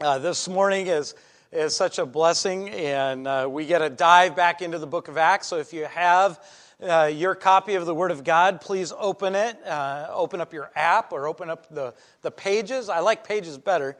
Uh, 0.00 0.16
this 0.16 0.46
morning 0.46 0.86
is, 0.86 1.16
is 1.50 1.74
such 1.74 1.98
a 1.98 2.06
blessing, 2.06 2.70
and 2.70 3.26
uh, 3.26 3.48
we 3.50 3.66
get 3.66 3.82
a 3.82 3.90
dive 3.90 4.36
back 4.36 4.62
into 4.62 4.78
the 4.78 4.86
book 4.86 5.08
of 5.08 5.16
Acts. 5.16 5.48
So 5.48 5.56
if 5.56 5.72
you 5.72 5.86
have 5.86 6.40
uh, 6.80 7.10
your 7.12 7.34
copy 7.34 7.74
of 7.74 7.84
the 7.84 7.94
Word 7.94 8.12
of 8.12 8.22
God, 8.22 8.60
please 8.60 8.92
open 8.96 9.34
it. 9.34 9.60
Uh, 9.66 10.06
open 10.12 10.40
up 10.40 10.52
your 10.52 10.70
app 10.76 11.12
or 11.12 11.26
open 11.26 11.50
up 11.50 11.68
the, 11.74 11.94
the 12.22 12.30
pages. 12.30 12.88
I 12.88 13.00
like 13.00 13.26
pages 13.26 13.58
better, 13.58 13.96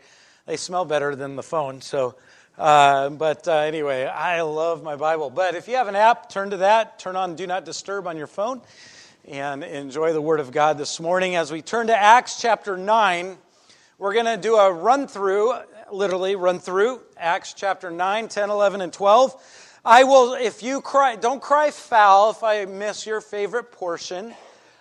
they 0.47 0.57
smell 0.57 0.85
better 0.85 1.17
than 1.17 1.35
the 1.35 1.43
phone. 1.43 1.81
So, 1.81 2.15
uh, 2.57 3.09
but 3.09 3.49
uh, 3.49 3.55
anyway, 3.55 4.05
I 4.05 4.43
love 4.43 4.85
my 4.85 4.95
Bible. 4.95 5.31
But 5.31 5.57
if 5.57 5.67
you 5.67 5.75
have 5.75 5.89
an 5.89 5.97
app, 5.97 6.31
turn 6.31 6.51
to 6.51 6.59
that. 6.59 7.01
Turn 7.01 7.17
on 7.17 7.35
Do 7.35 7.45
Not 7.45 7.65
Disturb 7.65 8.07
on 8.07 8.17
your 8.17 8.29
phone 8.29 8.61
and 9.27 9.65
enjoy 9.65 10.13
the 10.13 10.23
Word 10.23 10.39
of 10.39 10.53
God 10.53 10.79
this 10.79 11.01
morning. 11.01 11.35
As 11.35 11.51
we 11.51 11.61
turn 11.61 11.89
to 11.89 11.97
Acts 11.97 12.41
chapter 12.41 12.77
9, 12.77 13.37
we're 13.99 14.15
going 14.15 14.27
to 14.27 14.37
do 14.37 14.55
a 14.55 14.73
run 14.73 15.09
through 15.09 15.55
literally 15.93 16.37
run 16.37 16.59
through 16.59 17.01
Acts 17.17 17.55
chapter 17.55 17.91
9, 17.91 18.29
10, 18.29 18.51
11, 18.51 18.81
and 18.81 18.93
12. 18.93 19.81
I 19.85 20.05
will, 20.05 20.35
if 20.35 20.63
you 20.63 20.81
cry, 20.81 21.17
don't 21.17 21.41
cry 21.41 21.71
foul 21.71 22.31
if 22.31 22.43
I 22.43 22.65
miss 22.65 23.07
your 23.07 23.21
favorite 23.21 23.73
portion. 23.73 24.35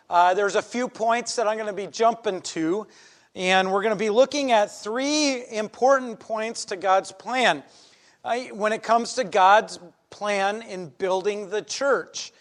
Uh, 0.09 0.33
there's 0.33 0.55
a 0.55 0.61
few 0.61 0.87
points 0.87 1.35
that 1.35 1.47
I'm 1.47 1.57
going 1.57 1.67
to 1.67 1.73
be 1.73 1.87
jumping 1.87 2.41
to, 2.41 2.87
and 3.35 3.71
we're 3.71 3.81
going 3.81 3.95
to 3.95 3.99
be 3.99 4.09
looking 4.09 4.51
at 4.51 4.71
three 4.71 5.45
important 5.49 6.19
points 6.19 6.65
to 6.65 6.75
God's 6.75 7.11
plan 7.11 7.63
I, 8.23 8.47
when 8.47 8.73
it 8.73 8.83
comes 8.83 9.13
to 9.13 9.23
God's 9.23 9.79
plan 10.09 10.61
in 10.61 10.89
building 10.97 11.49
the 11.49 11.61
church. 11.61 12.31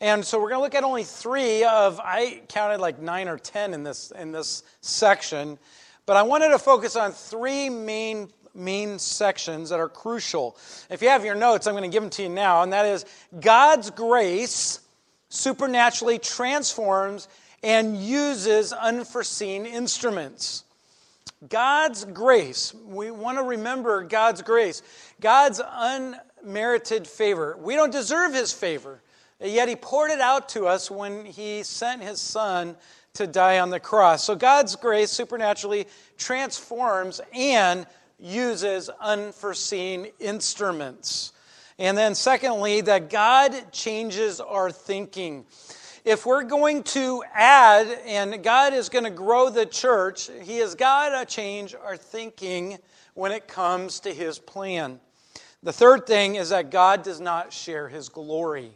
And 0.00 0.24
so 0.24 0.38
we're 0.38 0.50
going 0.50 0.58
to 0.58 0.62
look 0.62 0.74
at 0.74 0.84
only 0.84 1.04
three 1.04 1.64
of, 1.64 2.00
I 2.02 2.42
counted 2.48 2.80
like 2.80 3.00
nine 3.00 3.28
or 3.28 3.38
ten 3.38 3.72
in 3.72 3.82
this, 3.82 4.10
in 4.10 4.32
this 4.32 4.62
section. 4.80 5.58
But 6.06 6.16
I 6.16 6.22
wanted 6.22 6.50
to 6.50 6.58
focus 6.58 6.96
on 6.96 7.12
three 7.12 7.68
main 7.68 8.28
main 8.54 8.98
sections 8.98 9.70
that 9.70 9.80
are 9.80 9.88
crucial. 9.88 10.56
If 10.88 11.02
you 11.02 11.08
have 11.08 11.24
your 11.24 11.34
notes, 11.34 11.66
I'm 11.66 11.74
going 11.74 11.88
to 11.88 11.94
give 11.94 12.02
them 12.02 12.10
to 12.10 12.22
you 12.22 12.28
now, 12.28 12.62
and 12.62 12.72
that 12.72 12.86
is 12.86 13.04
God's 13.38 13.90
grace 13.90 14.80
supernaturally 15.28 16.18
transforms 16.18 17.28
and 17.62 17.96
uses 17.96 18.72
unforeseen 18.72 19.66
instruments. 19.66 20.64
God's 21.48 22.04
grace, 22.04 22.72
we 22.86 23.10
want 23.10 23.38
to 23.38 23.42
remember 23.42 24.02
God's 24.02 24.40
grace, 24.42 24.82
God's 25.20 25.60
unmerited 25.70 27.06
favor. 27.06 27.56
We 27.60 27.74
don't 27.74 27.92
deserve 27.92 28.32
His 28.32 28.52
favor, 28.52 29.02
yet 29.40 29.68
He 29.68 29.76
poured 29.76 30.10
it 30.10 30.20
out 30.20 30.48
to 30.50 30.66
us 30.66 30.90
when 30.90 31.26
He 31.26 31.62
sent 31.62 32.02
His 32.02 32.20
Son 32.20 32.76
to 33.16 33.26
die 33.26 33.58
on 33.58 33.70
the 33.70 33.80
cross. 33.80 34.24
So 34.24 34.34
God's 34.34 34.76
grace 34.76 35.10
supernaturally 35.10 35.86
transforms 36.16 37.20
and 37.32 37.86
uses 38.18 38.88
unforeseen 39.00 40.08
instruments. 40.18 41.32
And 41.78 41.96
then, 41.96 42.14
secondly, 42.14 42.80
that 42.82 43.10
God 43.10 43.72
changes 43.72 44.40
our 44.40 44.70
thinking. 44.70 45.44
If 46.04 46.24
we're 46.24 46.44
going 46.44 46.84
to 46.84 47.22
add 47.34 47.88
and 48.06 48.42
God 48.42 48.72
is 48.72 48.88
going 48.88 49.04
to 49.04 49.10
grow 49.10 49.50
the 49.50 49.66
church, 49.66 50.30
He 50.42 50.58
has 50.58 50.74
got 50.74 51.10
to 51.10 51.26
change 51.26 51.74
our 51.74 51.96
thinking 51.96 52.78
when 53.14 53.32
it 53.32 53.48
comes 53.48 54.00
to 54.00 54.14
His 54.14 54.38
plan. 54.38 55.00
The 55.62 55.72
third 55.72 56.06
thing 56.06 56.36
is 56.36 56.50
that 56.50 56.70
God 56.70 57.02
does 57.02 57.20
not 57.20 57.52
share 57.52 57.88
His 57.88 58.08
glory. 58.08 58.70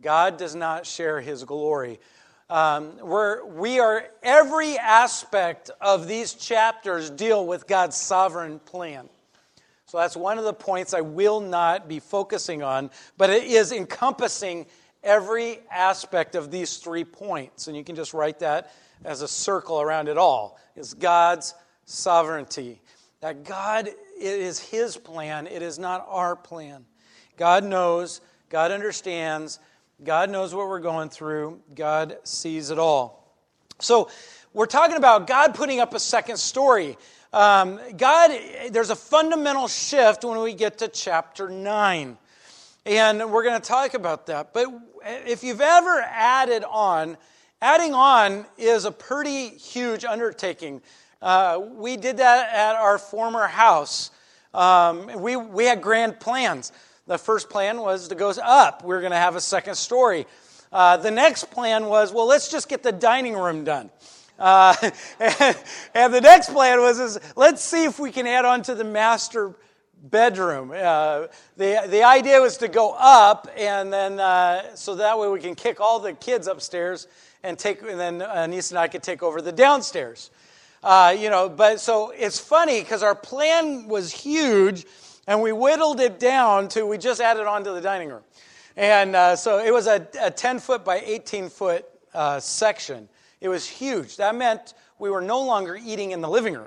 God 0.00 0.38
does 0.38 0.54
not 0.54 0.86
share 0.86 1.20
His 1.20 1.44
glory. 1.44 2.00
Um, 2.50 2.96
we're, 3.00 3.44
we 3.46 3.78
are, 3.78 4.08
every 4.24 4.76
aspect 4.76 5.70
of 5.80 6.08
these 6.08 6.34
chapters 6.34 7.08
deal 7.08 7.46
with 7.46 7.68
God's 7.68 7.96
sovereign 7.96 8.58
plan. 8.58 9.08
So 9.86 9.98
that's 9.98 10.16
one 10.16 10.36
of 10.36 10.42
the 10.42 10.52
points 10.52 10.92
I 10.92 11.00
will 11.00 11.40
not 11.40 11.88
be 11.88 12.00
focusing 12.00 12.64
on, 12.64 12.90
but 13.16 13.30
it 13.30 13.44
is 13.44 13.70
encompassing 13.70 14.66
every 15.04 15.60
aspect 15.70 16.34
of 16.34 16.50
these 16.50 16.78
three 16.78 17.04
points. 17.04 17.68
And 17.68 17.76
you 17.76 17.84
can 17.84 17.94
just 17.94 18.14
write 18.14 18.40
that 18.40 18.72
as 19.04 19.22
a 19.22 19.28
circle 19.28 19.80
around 19.80 20.08
it 20.08 20.18
all. 20.18 20.58
Is 20.74 20.94
God's 20.94 21.54
sovereignty. 21.84 22.80
That 23.20 23.44
God 23.44 23.86
it 23.86 23.94
is 24.40 24.58
His 24.58 24.96
plan, 24.96 25.46
it 25.46 25.62
is 25.62 25.78
not 25.78 26.04
our 26.08 26.34
plan. 26.34 26.84
God 27.36 27.64
knows, 27.64 28.20
God 28.48 28.70
understands, 28.70 29.60
God 30.02 30.30
knows 30.30 30.54
what 30.54 30.68
we're 30.68 30.80
going 30.80 31.10
through, 31.10 31.60
God 31.74 32.16
sees 32.24 32.70
it 32.70 32.78
all. 32.78 33.34
So, 33.80 34.10
we're 34.52 34.66
talking 34.66 34.96
about 34.96 35.28
God 35.28 35.54
putting 35.54 35.78
up 35.78 35.94
a 35.94 36.00
second 36.00 36.36
story. 36.38 36.96
Um, 37.32 37.78
God, 37.96 38.36
there's 38.70 38.90
a 38.90 38.96
fundamental 38.96 39.68
shift 39.68 40.24
when 40.24 40.40
we 40.40 40.54
get 40.54 40.78
to 40.78 40.88
chapter 40.88 41.48
9. 41.48 42.18
And 42.84 43.30
we're 43.30 43.44
going 43.44 43.60
to 43.60 43.66
talk 43.66 43.94
about 43.94 44.26
that. 44.26 44.52
But 44.52 44.66
if 45.04 45.44
you've 45.44 45.60
ever 45.60 46.00
added 46.00 46.64
on, 46.64 47.16
adding 47.62 47.94
on 47.94 48.44
is 48.58 48.86
a 48.86 48.90
pretty 48.90 49.50
huge 49.50 50.04
undertaking. 50.04 50.82
Uh, 51.22 51.60
we 51.74 51.96
did 51.96 52.16
that 52.16 52.52
at 52.52 52.74
our 52.74 52.98
former 52.98 53.46
house. 53.46 54.10
Um, 54.52 55.22
we, 55.22 55.36
we 55.36 55.66
had 55.66 55.80
grand 55.80 56.18
plans. 56.18 56.72
The 57.10 57.18
first 57.18 57.50
plan 57.50 57.80
was 57.80 58.06
to 58.06 58.14
go 58.14 58.30
up. 58.40 58.84
We 58.84 58.94
are 58.94 59.00
going 59.00 59.10
to 59.10 59.18
have 59.18 59.34
a 59.34 59.40
second 59.40 59.74
story. 59.74 60.26
Uh, 60.70 60.96
the 60.96 61.10
next 61.10 61.50
plan 61.50 61.86
was, 61.86 62.12
well, 62.12 62.28
let's 62.28 62.48
just 62.48 62.68
get 62.68 62.84
the 62.84 62.92
dining 62.92 63.34
room 63.34 63.64
done. 63.64 63.90
Uh, 64.38 64.76
and, 65.18 65.56
and, 65.92 66.14
the 66.14 66.20
next 66.20 66.52
plan 66.52 66.78
was, 66.78 67.00
is, 67.00 67.18
let's 67.34 67.64
see 67.64 67.82
if 67.82 67.98
we 67.98 68.12
can 68.12 68.28
add 68.28 68.44
on 68.44 68.62
to 68.62 68.76
the 68.76 68.84
master 68.84 69.56
bedroom. 70.04 70.70
Uh, 70.70 71.26
the, 71.56 71.84
the 71.88 72.04
idea 72.04 72.40
was 72.40 72.58
to 72.58 72.68
go 72.68 72.94
up, 72.96 73.48
and 73.56 73.92
then 73.92 74.20
uh, 74.20 74.76
so 74.76 74.94
that 74.94 75.18
way 75.18 75.28
we 75.28 75.40
can 75.40 75.56
kick 75.56 75.80
all 75.80 75.98
the 75.98 76.12
kids 76.12 76.46
upstairs 76.46 77.08
and 77.42 77.58
take, 77.58 77.82
and 77.82 77.98
then 77.98 78.20
Anissa 78.20 78.70
and 78.70 78.78
I 78.78 78.86
could 78.86 79.02
take 79.02 79.24
over 79.24 79.42
the 79.42 79.50
downstairs. 79.50 80.30
Uh, 80.80 81.12
you 81.18 81.28
know, 81.28 81.48
but 81.48 81.80
so 81.80 82.10
it's 82.10 82.38
funny 82.38 82.78
because 82.78 83.02
our 83.02 83.16
plan 83.16 83.88
was 83.88 84.12
huge 84.12 84.86
and 85.30 85.40
we 85.40 85.52
whittled 85.52 86.00
it 86.00 86.18
down 86.18 86.66
to 86.66 86.84
we 86.84 86.98
just 86.98 87.20
added 87.20 87.46
on 87.46 87.62
to 87.62 87.70
the 87.70 87.80
dining 87.80 88.08
room. 88.08 88.22
And 88.76 89.14
uh, 89.14 89.36
so 89.36 89.60
it 89.60 89.72
was 89.72 89.86
a, 89.86 90.04
a, 90.20 90.28
10 90.28 90.58
foot 90.58 90.84
by 90.84 91.00
18 91.06 91.48
foot 91.48 91.86
uh, 92.12 92.40
section. 92.40 93.08
It 93.40 93.48
was 93.48 93.64
huge. 93.64 94.16
That 94.16 94.34
meant 94.34 94.74
we 94.98 95.08
were 95.08 95.20
no 95.20 95.40
longer 95.40 95.78
eating 95.80 96.10
in 96.10 96.20
the 96.20 96.28
living 96.28 96.54
room. 96.54 96.66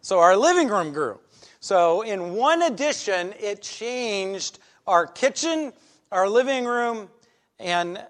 So 0.00 0.18
our 0.18 0.36
living 0.36 0.66
room 0.66 0.92
grew. 0.92 1.20
So 1.60 2.02
in 2.02 2.34
one 2.34 2.62
addition, 2.62 3.34
it 3.38 3.62
changed 3.62 4.58
our 4.88 5.06
kitchen, 5.06 5.72
our 6.10 6.28
living 6.28 6.64
room, 6.64 7.08
and 7.60 8.04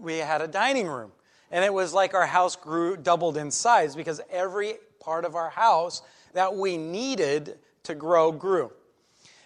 we 0.00 0.16
had 0.16 0.40
a 0.40 0.48
dining 0.48 0.86
room. 0.86 1.12
And 1.50 1.62
it 1.62 1.74
was 1.74 1.92
like 1.92 2.14
our 2.14 2.26
house 2.26 2.56
grew, 2.56 2.96
doubled 2.96 3.36
in 3.36 3.50
size 3.50 3.94
because 3.94 4.22
every 4.30 4.76
part 4.98 5.26
of 5.26 5.34
our 5.34 5.50
house 5.50 6.00
that 6.32 6.54
we 6.54 6.78
needed 6.78 7.58
to 7.82 7.94
grow 7.94 8.32
grew. 8.32 8.72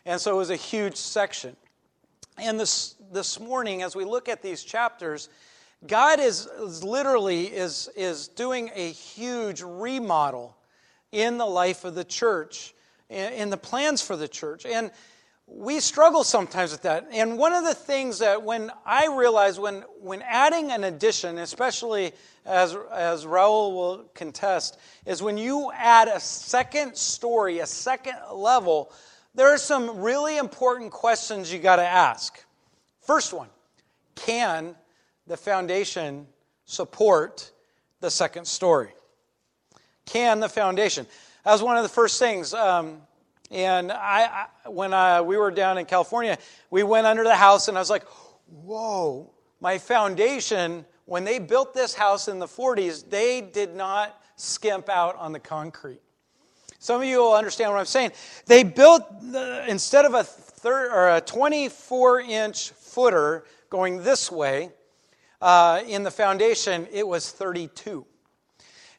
And 0.06 0.20
so 0.20 0.34
it 0.34 0.36
was 0.36 0.50
a 0.50 0.56
huge 0.56 0.96
section. 0.96 1.56
And 2.38 2.58
this, 2.58 2.94
this 3.12 3.38
morning, 3.38 3.82
as 3.82 3.94
we 3.94 4.04
look 4.04 4.28
at 4.28 4.42
these 4.42 4.62
chapters, 4.62 5.28
God 5.86 6.20
is, 6.20 6.46
is 6.46 6.84
literally 6.84 7.46
is, 7.46 7.88
is 7.96 8.28
doing 8.28 8.70
a 8.74 8.90
huge 8.90 9.62
remodel 9.62 10.56
in 11.12 11.38
the 11.38 11.46
life 11.46 11.84
of 11.84 11.94
the 11.94 12.04
church, 12.04 12.74
in, 13.08 13.32
in 13.32 13.50
the 13.50 13.56
plans 13.56 14.00
for 14.00 14.16
the 14.16 14.28
church. 14.28 14.64
And 14.64 14.90
we 15.46 15.80
struggle 15.80 16.22
sometimes 16.22 16.70
with 16.70 16.82
that. 16.82 17.08
And 17.12 17.36
one 17.36 17.52
of 17.52 17.64
the 17.64 17.74
things 17.74 18.20
that 18.20 18.42
when 18.42 18.70
I 18.86 19.08
realize 19.08 19.58
when, 19.58 19.82
when 20.00 20.22
adding 20.22 20.70
an 20.70 20.84
addition, 20.84 21.38
especially 21.38 22.12
as, 22.46 22.76
as 22.92 23.24
Raul 23.24 23.74
will 23.74 24.04
contest, 24.14 24.78
is 25.04 25.22
when 25.22 25.36
you 25.36 25.72
add 25.74 26.08
a 26.08 26.20
second 26.20 26.96
story, 26.96 27.58
a 27.58 27.66
second 27.66 28.16
level, 28.32 28.92
there 29.34 29.48
are 29.48 29.58
some 29.58 30.00
really 30.00 30.36
important 30.36 30.90
questions 30.90 31.52
you 31.52 31.58
got 31.58 31.76
to 31.76 31.86
ask. 31.86 32.44
First 33.00 33.32
one 33.32 33.48
Can 34.14 34.74
the 35.26 35.36
foundation 35.36 36.26
support 36.64 37.52
the 38.00 38.10
second 38.10 38.46
story? 38.46 38.90
Can 40.06 40.40
the 40.40 40.48
foundation? 40.48 41.06
That 41.44 41.52
was 41.52 41.62
one 41.62 41.76
of 41.76 41.82
the 41.82 41.88
first 41.88 42.18
things. 42.18 42.52
Um, 42.52 43.02
and 43.50 43.90
I, 43.90 44.46
I 44.64 44.68
when 44.68 44.94
I, 44.94 45.20
we 45.22 45.36
were 45.36 45.50
down 45.50 45.78
in 45.78 45.86
California, 45.86 46.38
we 46.70 46.82
went 46.82 47.06
under 47.06 47.24
the 47.24 47.34
house, 47.34 47.68
and 47.68 47.76
I 47.76 47.80
was 47.80 47.90
like, 47.90 48.04
whoa, 48.46 49.30
my 49.60 49.78
foundation, 49.78 50.84
when 51.06 51.24
they 51.24 51.38
built 51.38 51.74
this 51.74 51.94
house 51.94 52.28
in 52.28 52.38
the 52.38 52.46
40s, 52.46 53.08
they 53.08 53.40
did 53.40 53.74
not 53.74 54.20
skimp 54.36 54.88
out 54.88 55.16
on 55.16 55.32
the 55.32 55.40
concrete. 55.40 56.00
Some 56.82 57.02
of 57.02 57.06
you 57.06 57.18
will 57.18 57.34
understand 57.34 57.70
what 57.70 57.78
I'm 57.78 57.84
saying. 57.84 58.12
They 58.46 58.64
built, 58.64 59.04
instead 59.68 60.06
of 60.06 60.14
a, 60.14 60.24
thir- 60.24 60.90
or 60.90 61.16
a 61.16 61.20
24 61.20 62.20
inch 62.22 62.70
footer 62.70 63.44
going 63.68 64.02
this 64.02 64.32
way 64.32 64.70
uh, 65.42 65.82
in 65.86 66.02
the 66.02 66.10
foundation, 66.10 66.88
it 66.90 67.06
was 67.06 67.30
32. 67.30 68.06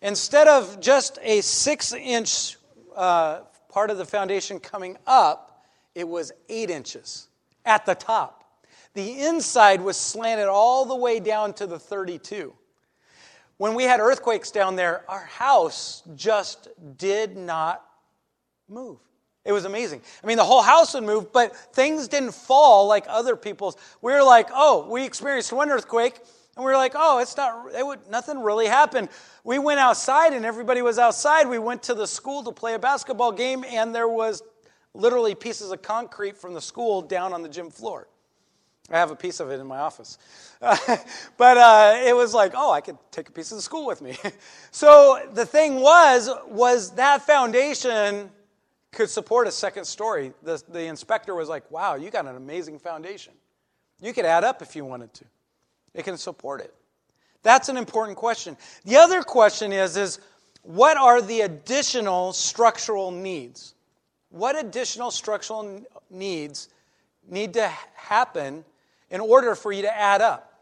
Instead 0.04 0.48
of 0.48 0.80
just 0.80 1.18
a 1.24 1.42
six 1.42 1.92
inch 1.94 2.58
uh, 2.96 3.42
part 3.68 3.90
of 3.90 3.98
the 3.98 4.06
foundation 4.06 4.60
coming 4.60 4.96
up, 5.08 5.66
it 5.96 6.08
was 6.08 6.32
eight 6.50 6.70
inches 6.70 7.30
at 7.66 7.88
the 7.88 7.96
top. 7.96 8.44
The 8.94 9.22
inside 9.22 9.82
was 9.82 9.98
slanted 9.98 10.48
all 10.48 10.86
the 10.86 10.96
way 10.96 11.20
down 11.20 11.54
to 11.54 11.66
the 11.66 11.80
32. 11.80 12.54
When 13.62 13.76
we 13.76 13.84
had 13.84 14.00
earthquakes 14.00 14.50
down 14.50 14.76
there, 14.76 15.06
our 15.08 15.24
house 15.24 16.02
just 16.16 16.68
did 16.98 17.38
not 17.38 17.86
move. 18.68 18.98
It 19.46 19.52
was 19.52 19.66
amazing. 19.66 20.02
I 20.24 20.26
mean, 20.26 20.38
the 20.38 20.44
whole 20.44 20.64
house 20.64 20.96
would 20.96 21.04
move, 21.04 21.32
but 21.32 21.56
things 21.72 22.08
didn't 22.08 22.32
fall 22.32 22.88
like 22.88 23.06
other 23.08 23.36
people's. 23.36 23.78
We 24.02 24.14
were 24.14 24.24
like, 24.24 24.50
oh, 24.52 24.88
we 24.90 25.06
experienced 25.06 25.54
one 25.54 25.70
earthquake, 25.70 26.16
and 26.56 26.66
we 26.66 26.72
were 26.72 26.76
like, 26.76 26.94
oh, 26.96 27.20
it's 27.20 27.38
not, 27.38 27.72
it 27.76 27.86
would, 27.86 28.00
nothing 28.10 28.40
really 28.40 28.66
happened. 28.66 29.10
We 29.44 29.60
went 29.60 29.80
outside, 29.80 30.34
and 30.34 30.44
everybody 30.44 30.82
was 30.82 30.98
outside. 30.98 31.48
We 31.48 31.60
went 31.60 31.84
to 31.84 31.94
the 31.94 32.08
school 32.08 32.42
to 32.46 32.52
play 32.52 32.74
a 32.74 32.80
basketball 32.80 33.32
game, 33.32 33.64
and 33.64 33.94
there 33.94 34.08
was 34.08 34.42
literally 34.96 35.36
pieces 35.36 35.72
of 35.72 35.84
concrete 35.84 36.36
from 36.36 36.56
the 36.56 36.62
school 36.62 37.04
down 37.04 37.32
on 37.32 37.44
the 37.44 37.50
gym 37.50 37.70
floor. 37.70 38.08
I 38.90 38.98
have 38.98 39.12
a 39.12 39.16
piece 39.16 39.40
of 39.40 39.52
it 39.52 39.60
in 39.60 39.68
my 39.68 39.80
office. 39.80 40.18
But 41.38 41.58
uh, 41.58 42.02
it 42.06 42.16
was 42.16 42.34
like, 42.34 42.54
oh, 42.56 42.72
I 42.72 42.82
could 42.82 42.98
take 43.10 43.30
a 43.30 43.32
piece 43.32 43.52
of 43.52 43.58
the 43.58 43.62
school 43.62 43.88
with 43.88 44.02
me. 44.02 44.18
so 44.72 45.20
the 45.34 45.46
thing 45.46 45.80
was, 45.80 46.30
was 46.48 46.92
that 46.92 47.24
foundation 47.24 48.30
could 48.92 49.10
support 49.10 49.48
a 49.48 49.52
second 49.52 49.86
story. 49.86 50.34
The, 50.44 50.62
the 50.70 50.86
inspector 50.86 51.34
was 51.34 51.50
like, 51.50 51.70
wow, 51.72 51.96
you 51.96 52.12
got 52.12 52.28
an 52.28 52.36
amazing 52.36 52.78
foundation. 52.78 53.34
You 54.02 54.14
could 54.14 54.26
add 54.26 54.44
up 54.44 54.62
if 54.62 54.76
you 54.76 54.86
wanted 54.86 55.14
to. 55.16 55.26
It 55.94 56.04
can 56.04 56.18
support 56.18 56.62
it. 56.62 56.74
That's 57.44 57.70
an 57.70 57.78
important 57.78 58.18
question. 58.18 58.56
The 58.86 58.98
other 58.98 59.24
question 59.24 59.72
is, 59.72 59.98
is 59.98 60.20
what 60.64 60.98
are 60.98 61.22
the 61.22 61.42
additional 61.42 62.34
structural 62.34 63.12
needs? 63.12 63.74
What 64.30 64.60
additional 64.60 65.12
structural 65.12 65.84
needs 66.10 66.70
need 67.28 67.54
to 67.54 67.72
happen 67.96 68.64
in 69.12 69.20
order 69.20 69.54
for 69.54 69.72
you 69.72 69.84
to 69.84 69.96
add 69.96 70.22
up? 70.22 70.60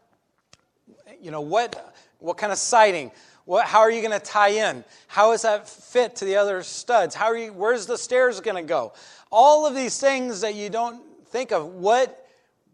You 1.22 1.30
know, 1.30 1.40
what, 1.40 1.94
what 2.18 2.36
kind 2.36 2.52
of 2.52 2.58
siding? 2.58 3.10
What, 3.46 3.66
how 3.66 3.80
are 3.80 3.90
you 3.90 4.02
going 4.02 4.18
to 4.18 4.24
tie 4.24 4.70
in? 4.70 4.84
How 5.06 5.30
does 5.30 5.42
that 5.42 5.68
fit 5.68 6.16
to 6.16 6.24
the 6.24 6.36
other 6.36 6.62
studs? 6.62 7.14
How 7.14 7.26
are 7.26 7.36
you, 7.36 7.52
where's 7.52 7.86
the 7.86 7.96
stairs 7.96 8.40
going 8.40 8.56
to 8.56 8.68
go? 8.68 8.92
All 9.32 9.66
of 9.66 9.74
these 9.74 9.98
things 9.98 10.42
that 10.42 10.54
you 10.54 10.68
don't 10.68 11.02
think 11.28 11.52
of. 11.52 11.66
What, 11.66 12.26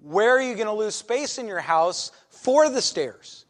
where 0.02 0.30
are 0.30 0.42
you 0.42 0.54
going 0.54 0.66
to 0.66 0.72
lose 0.72 0.94
space 0.94 1.38
in 1.38 1.46
your 1.46 1.60
house 1.60 2.10
for 2.30 2.68
the 2.68 2.82
stairs? 2.82 3.44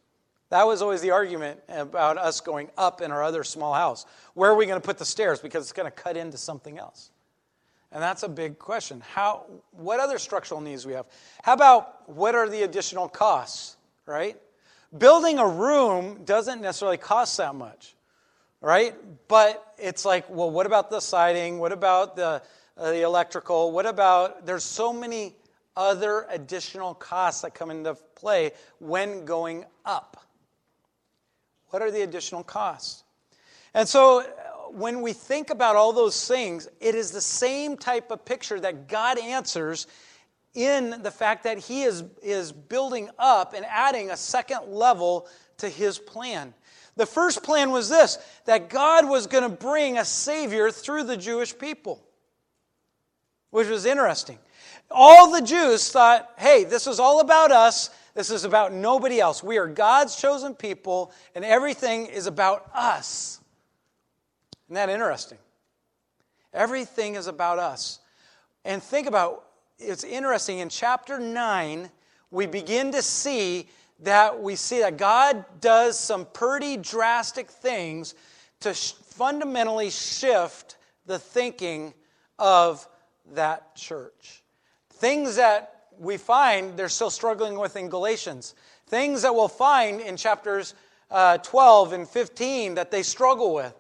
That 0.50 0.66
was 0.66 0.82
always 0.82 1.00
the 1.00 1.10
argument 1.10 1.60
about 1.68 2.18
us 2.18 2.40
going 2.40 2.70
up 2.76 3.00
in 3.00 3.10
our 3.10 3.22
other 3.22 3.42
small 3.42 3.74
house. 3.74 4.06
Where 4.34 4.50
are 4.50 4.56
we 4.56 4.66
going 4.66 4.80
to 4.80 4.86
put 4.86 4.98
the 4.98 5.04
stairs? 5.04 5.40
Because 5.40 5.64
it's 5.64 5.72
going 5.72 5.90
to 5.90 5.96
cut 5.96 6.16
into 6.16 6.38
something 6.38 6.78
else. 6.78 7.10
And 7.92 8.02
that's 8.02 8.22
a 8.22 8.28
big 8.28 8.58
question. 8.58 9.02
How, 9.14 9.46
what 9.72 10.00
other 10.00 10.18
structural 10.18 10.60
needs 10.60 10.84
we 10.86 10.92
have? 10.94 11.06
How 11.42 11.54
about 11.54 12.08
what 12.08 12.34
are 12.34 12.48
the 12.48 12.62
additional 12.62 13.08
costs, 13.08 13.76
right? 14.06 14.36
Building 14.96 15.38
a 15.38 15.48
room 15.48 16.24
doesn't 16.24 16.60
necessarily 16.60 16.96
cost 16.96 17.36
that 17.38 17.54
much, 17.54 17.94
right? 18.60 18.94
But 19.28 19.74
it's 19.78 20.04
like, 20.04 20.28
well, 20.28 20.50
what 20.50 20.66
about 20.66 20.90
the 20.90 21.00
siding? 21.00 21.58
What 21.58 21.72
about 21.72 22.16
the, 22.16 22.42
uh, 22.76 22.90
the 22.90 23.02
electrical? 23.02 23.72
What 23.72 23.86
about, 23.86 24.46
there's 24.46 24.64
so 24.64 24.92
many 24.92 25.34
other 25.76 26.26
additional 26.30 26.94
costs 26.94 27.42
that 27.42 27.54
come 27.54 27.70
into 27.70 27.94
play 28.14 28.52
when 28.78 29.24
going 29.24 29.64
up. 29.84 30.16
What 31.68 31.82
are 31.82 31.90
the 31.90 32.02
additional 32.02 32.42
costs? 32.42 33.04
And 33.74 33.86
so 33.86 34.24
when 34.72 35.02
we 35.02 35.12
think 35.12 35.50
about 35.50 35.76
all 35.76 35.92
those 35.92 36.26
things, 36.26 36.68
it 36.80 36.94
is 36.94 37.10
the 37.10 37.20
same 37.20 37.76
type 37.76 38.10
of 38.10 38.24
picture 38.24 38.58
that 38.60 38.88
God 38.88 39.18
answers 39.18 39.86
in 40.54 41.02
the 41.02 41.10
fact 41.10 41.44
that 41.44 41.58
He 41.58 41.82
is, 41.82 42.04
is 42.22 42.52
building 42.52 43.10
up 43.18 43.54
and 43.54 43.64
adding 43.66 44.10
a 44.10 44.16
second 44.16 44.68
level 44.68 45.28
to 45.58 45.68
His 45.68 45.98
plan. 45.98 46.54
The 46.96 47.06
first 47.06 47.42
plan 47.42 47.70
was 47.70 47.88
this 47.88 48.18
that 48.46 48.70
God 48.70 49.08
was 49.08 49.26
going 49.26 49.42
to 49.42 49.54
bring 49.54 49.98
a 49.98 50.04
Savior 50.04 50.70
through 50.70 51.04
the 51.04 51.16
Jewish 51.16 51.56
people, 51.56 52.02
which 53.50 53.68
was 53.68 53.84
interesting. 53.84 54.38
All 54.90 55.30
the 55.30 55.42
Jews 55.42 55.90
thought, 55.90 56.30
hey, 56.38 56.64
this 56.64 56.86
is 56.86 56.98
all 56.98 57.20
about 57.20 57.50
us. 57.52 57.90
This 58.14 58.30
is 58.30 58.44
about 58.44 58.72
nobody 58.72 59.20
else. 59.20 59.42
We 59.42 59.58
are 59.58 59.66
God's 59.66 60.16
chosen 60.16 60.54
people, 60.54 61.12
and 61.34 61.44
everything 61.44 62.06
is 62.06 62.26
about 62.26 62.70
us. 62.74 63.40
Isn't 64.66 64.74
that 64.74 64.88
interesting? 64.88 65.38
Everything 66.52 67.14
is 67.14 67.26
about 67.26 67.58
us. 67.58 68.00
And 68.64 68.82
think 68.82 69.06
about 69.06 69.44
it's 69.78 70.04
interesting 70.04 70.58
in 70.58 70.68
chapter 70.68 71.18
9 71.18 71.90
we 72.30 72.46
begin 72.46 72.90
to 72.92 73.02
see 73.02 73.68
that 74.00 74.42
we 74.42 74.56
see 74.56 74.80
that 74.80 74.96
God 74.96 75.44
does 75.60 75.98
some 75.98 76.26
pretty 76.26 76.76
drastic 76.76 77.50
things 77.50 78.14
to 78.60 78.74
sh- 78.74 78.92
fundamentally 78.92 79.90
shift 79.90 80.76
the 81.06 81.18
thinking 81.18 81.94
of 82.38 82.86
that 83.34 83.74
church. 83.76 84.42
Things 84.90 85.36
that 85.36 85.86
we 85.98 86.16
find 86.16 86.76
they're 86.76 86.88
still 86.88 87.10
struggling 87.10 87.58
with 87.58 87.76
in 87.76 87.88
Galatians. 87.88 88.54
Things 88.86 89.22
that 89.22 89.34
we'll 89.34 89.48
find 89.48 90.00
in 90.00 90.16
chapters 90.16 90.74
uh, 91.10 91.38
12 91.38 91.92
and 91.92 92.08
15 92.08 92.74
that 92.74 92.90
they 92.90 93.02
struggle 93.02 93.54
with. 93.54 93.74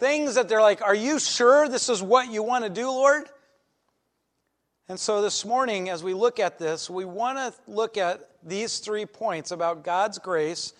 Things 0.00 0.36
that 0.36 0.48
they're 0.48 0.62
like, 0.62 0.80
Are 0.80 0.94
you 0.94 1.18
sure 1.18 1.68
this 1.68 1.90
is 1.90 2.02
what 2.02 2.32
you 2.32 2.42
want 2.42 2.64
to 2.64 2.70
do, 2.70 2.88
Lord? 2.88 3.24
And 4.88 4.98
so 4.98 5.20
this 5.20 5.44
morning, 5.44 5.90
as 5.90 6.02
we 6.02 6.14
look 6.14 6.40
at 6.40 6.58
this, 6.58 6.88
we 6.88 7.04
want 7.04 7.36
to 7.36 7.52
look 7.70 7.98
at 7.98 8.26
these 8.42 8.78
three 8.78 9.04
points 9.04 9.50
about 9.50 9.84
God's 9.84 10.18
grace 10.18 10.72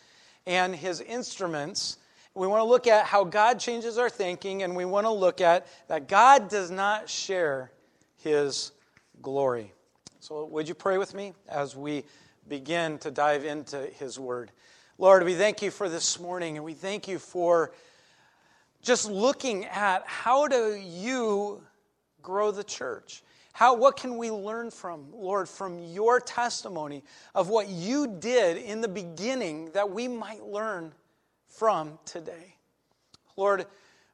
and 0.46 0.74
his 0.74 1.02
instruments. 1.02 1.98
We 2.34 2.46
want 2.46 2.60
to 2.60 2.64
look 2.64 2.86
at 2.86 3.04
how 3.04 3.24
God 3.24 3.60
changes 3.60 3.98
our 3.98 4.08
thinking, 4.08 4.62
and 4.62 4.74
we 4.74 4.86
want 4.86 5.04
to 5.04 5.12
look 5.12 5.42
at 5.42 5.66
that 5.88 6.08
God 6.08 6.48
does 6.48 6.70
not 6.70 7.10
share 7.10 7.70
his 8.16 8.72
glory. 9.20 9.74
So, 10.20 10.46
would 10.46 10.66
you 10.66 10.74
pray 10.74 10.96
with 10.96 11.12
me 11.12 11.34
as 11.46 11.76
we 11.76 12.04
begin 12.48 12.96
to 13.00 13.10
dive 13.10 13.44
into 13.44 13.86
his 13.98 14.18
word? 14.18 14.50
Lord, 14.96 15.24
we 15.24 15.34
thank 15.34 15.60
you 15.60 15.70
for 15.70 15.90
this 15.90 16.18
morning, 16.18 16.56
and 16.56 16.64
we 16.64 16.72
thank 16.72 17.06
you 17.06 17.18
for 17.18 17.70
just 18.82 19.10
looking 19.10 19.66
at 19.66 20.02
how 20.06 20.48
do 20.48 20.74
you 20.74 21.62
grow 22.22 22.50
the 22.50 22.64
church? 22.64 23.22
How, 23.52 23.74
what 23.74 23.96
can 23.96 24.16
we 24.16 24.30
learn 24.30 24.70
from, 24.70 25.06
Lord, 25.12 25.48
from 25.48 25.82
your 25.82 26.20
testimony 26.20 27.02
of 27.34 27.48
what 27.48 27.68
you 27.68 28.06
did 28.06 28.56
in 28.56 28.80
the 28.80 28.88
beginning 28.88 29.70
that 29.72 29.90
we 29.90 30.08
might 30.08 30.44
learn 30.44 30.92
from 31.48 31.98
today? 32.04 32.54
Lord, 33.36 33.66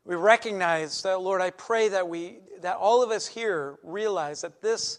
we 0.05 0.15
recognize 0.15 1.03
that, 1.03 1.21
Lord, 1.21 1.41
I 1.41 1.51
pray 1.51 1.89
that, 1.91 2.09
we, 2.09 2.39
that 2.61 2.77
all 2.77 3.03
of 3.03 3.11
us 3.11 3.27
here 3.27 3.77
realize 3.83 4.41
that 4.41 4.63
this 4.63 4.99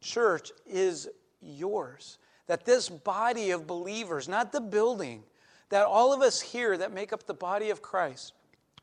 church 0.00 0.50
is 0.66 1.08
yours, 1.40 2.18
that 2.46 2.64
this 2.64 2.88
body 2.88 3.50
of 3.50 3.66
believers, 3.66 4.28
not 4.28 4.50
the 4.50 4.60
building, 4.60 5.22
that 5.68 5.86
all 5.86 6.12
of 6.12 6.20
us 6.20 6.40
here 6.40 6.76
that 6.76 6.92
make 6.92 7.12
up 7.12 7.26
the 7.26 7.34
body 7.34 7.70
of 7.70 7.80
Christ, 7.80 8.32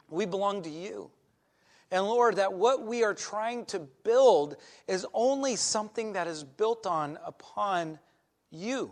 we 0.09 0.25
belong 0.25 0.63
to 0.63 0.69
you. 0.69 1.11
And 1.91 2.05
Lord, 2.05 2.35
that 2.35 2.53
what 2.53 2.85
we 2.85 3.03
are 3.03 3.13
trying 3.13 3.65
to 3.67 3.79
build 3.79 4.57
is 4.87 5.05
only 5.13 5.55
something 5.55 6.13
that 6.13 6.27
is 6.27 6.43
built 6.43 6.85
on 6.85 7.17
upon 7.25 7.99
you, 8.51 8.91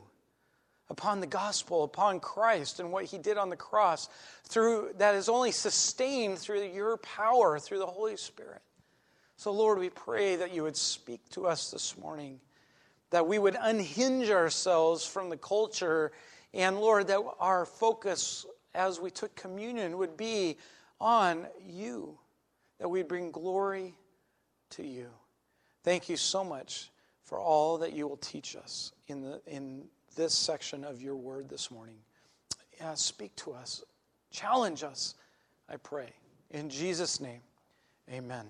upon 0.90 1.20
the 1.20 1.28
gospel, 1.28 1.84
upon 1.84 2.20
Christ 2.22 2.80
and 2.80 2.92
what 2.92 3.06
he 3.06 3.18
did 3.18 3.38
on 3.38 3.50
the 3.50 3.56
cross, 3.58 4.08
through 4.46 4.94
that 4.98 5.16
is 5.16 5.28
only 5.28 5.52
sustained 5.52 6.40
through 6.40 6.64
your 6.64 6.98
power, 6.98 7.60
through 7.60 7.80
the 7.80 7.86
Holy 7.86 8.16
Spirit. 8.16 8.62
So, 9.38 9.52
Lord, 9.52 9.80
we 9.80 9.90
pray 9.90 10.38
that 10.38 10.54
you 10.54 10.64
would 10.64 10.78
speak 10.78 11.20
to 11.32 11.48
us 11.48 11.70
this 11.72 11.98
morning, 11.98 12.40
that 13.10 13.28
we 13.28 13.38
would 13.38 13.58
unhinge 13.60 14.30
ourselves 14.30 15.06
from 15.06 15.30
the 15.30 15.38
culture, 15.38 16.14
and 16.54 16.80
Lord, 16.80 17.08
that 17.08 17.22
our 17.42 17.66
focus 17.66 18.46
as 18.74 19.02
we 19.02 19.12
took 19.12 19.36
communion 19.36 19.98
would 19.98 20.16
be 20.16 20.58
on 21.00 21.48
you, 21.66 22.18
that 22.80 22.90
we 22.90 23.04
bring 23.04 23.32
glory 23.32 23.96
to 24.72 24.86
you. 24.86 25.08
Thank 25.84 26.10
you 26.10 26.18
so 26.18 26.44
much 26.44 26.90
for 27.24 27.40
all 27.40 27.78
that 27.80 27.94
you 27.94 28.08
will 28.08 28.18
teach 28.18 28.56
us 28.56 28.92
in, 29.08 29.22
the, 29.22 29.42
in 29.48 29.86
this 30.16 30.34
section 30.34 30.84
of 30.84 31.02
your 31.02 31.16
word 31.16 31.50
this 31.50 31.72
morning. 31.72 31.98
Yeah, 32.80 32.94
speak 32.94 33.36
to 33.38 33.54
us, 33.54 33.84
challenge 34.32 34.84
us, 34.84 35.16
I 35.70 35.78
pray. 35.78 36.10
In 36.52 36.70
Jesus' 36.70 37.20
name, 37.20 37.42
amen. 38.12 38.46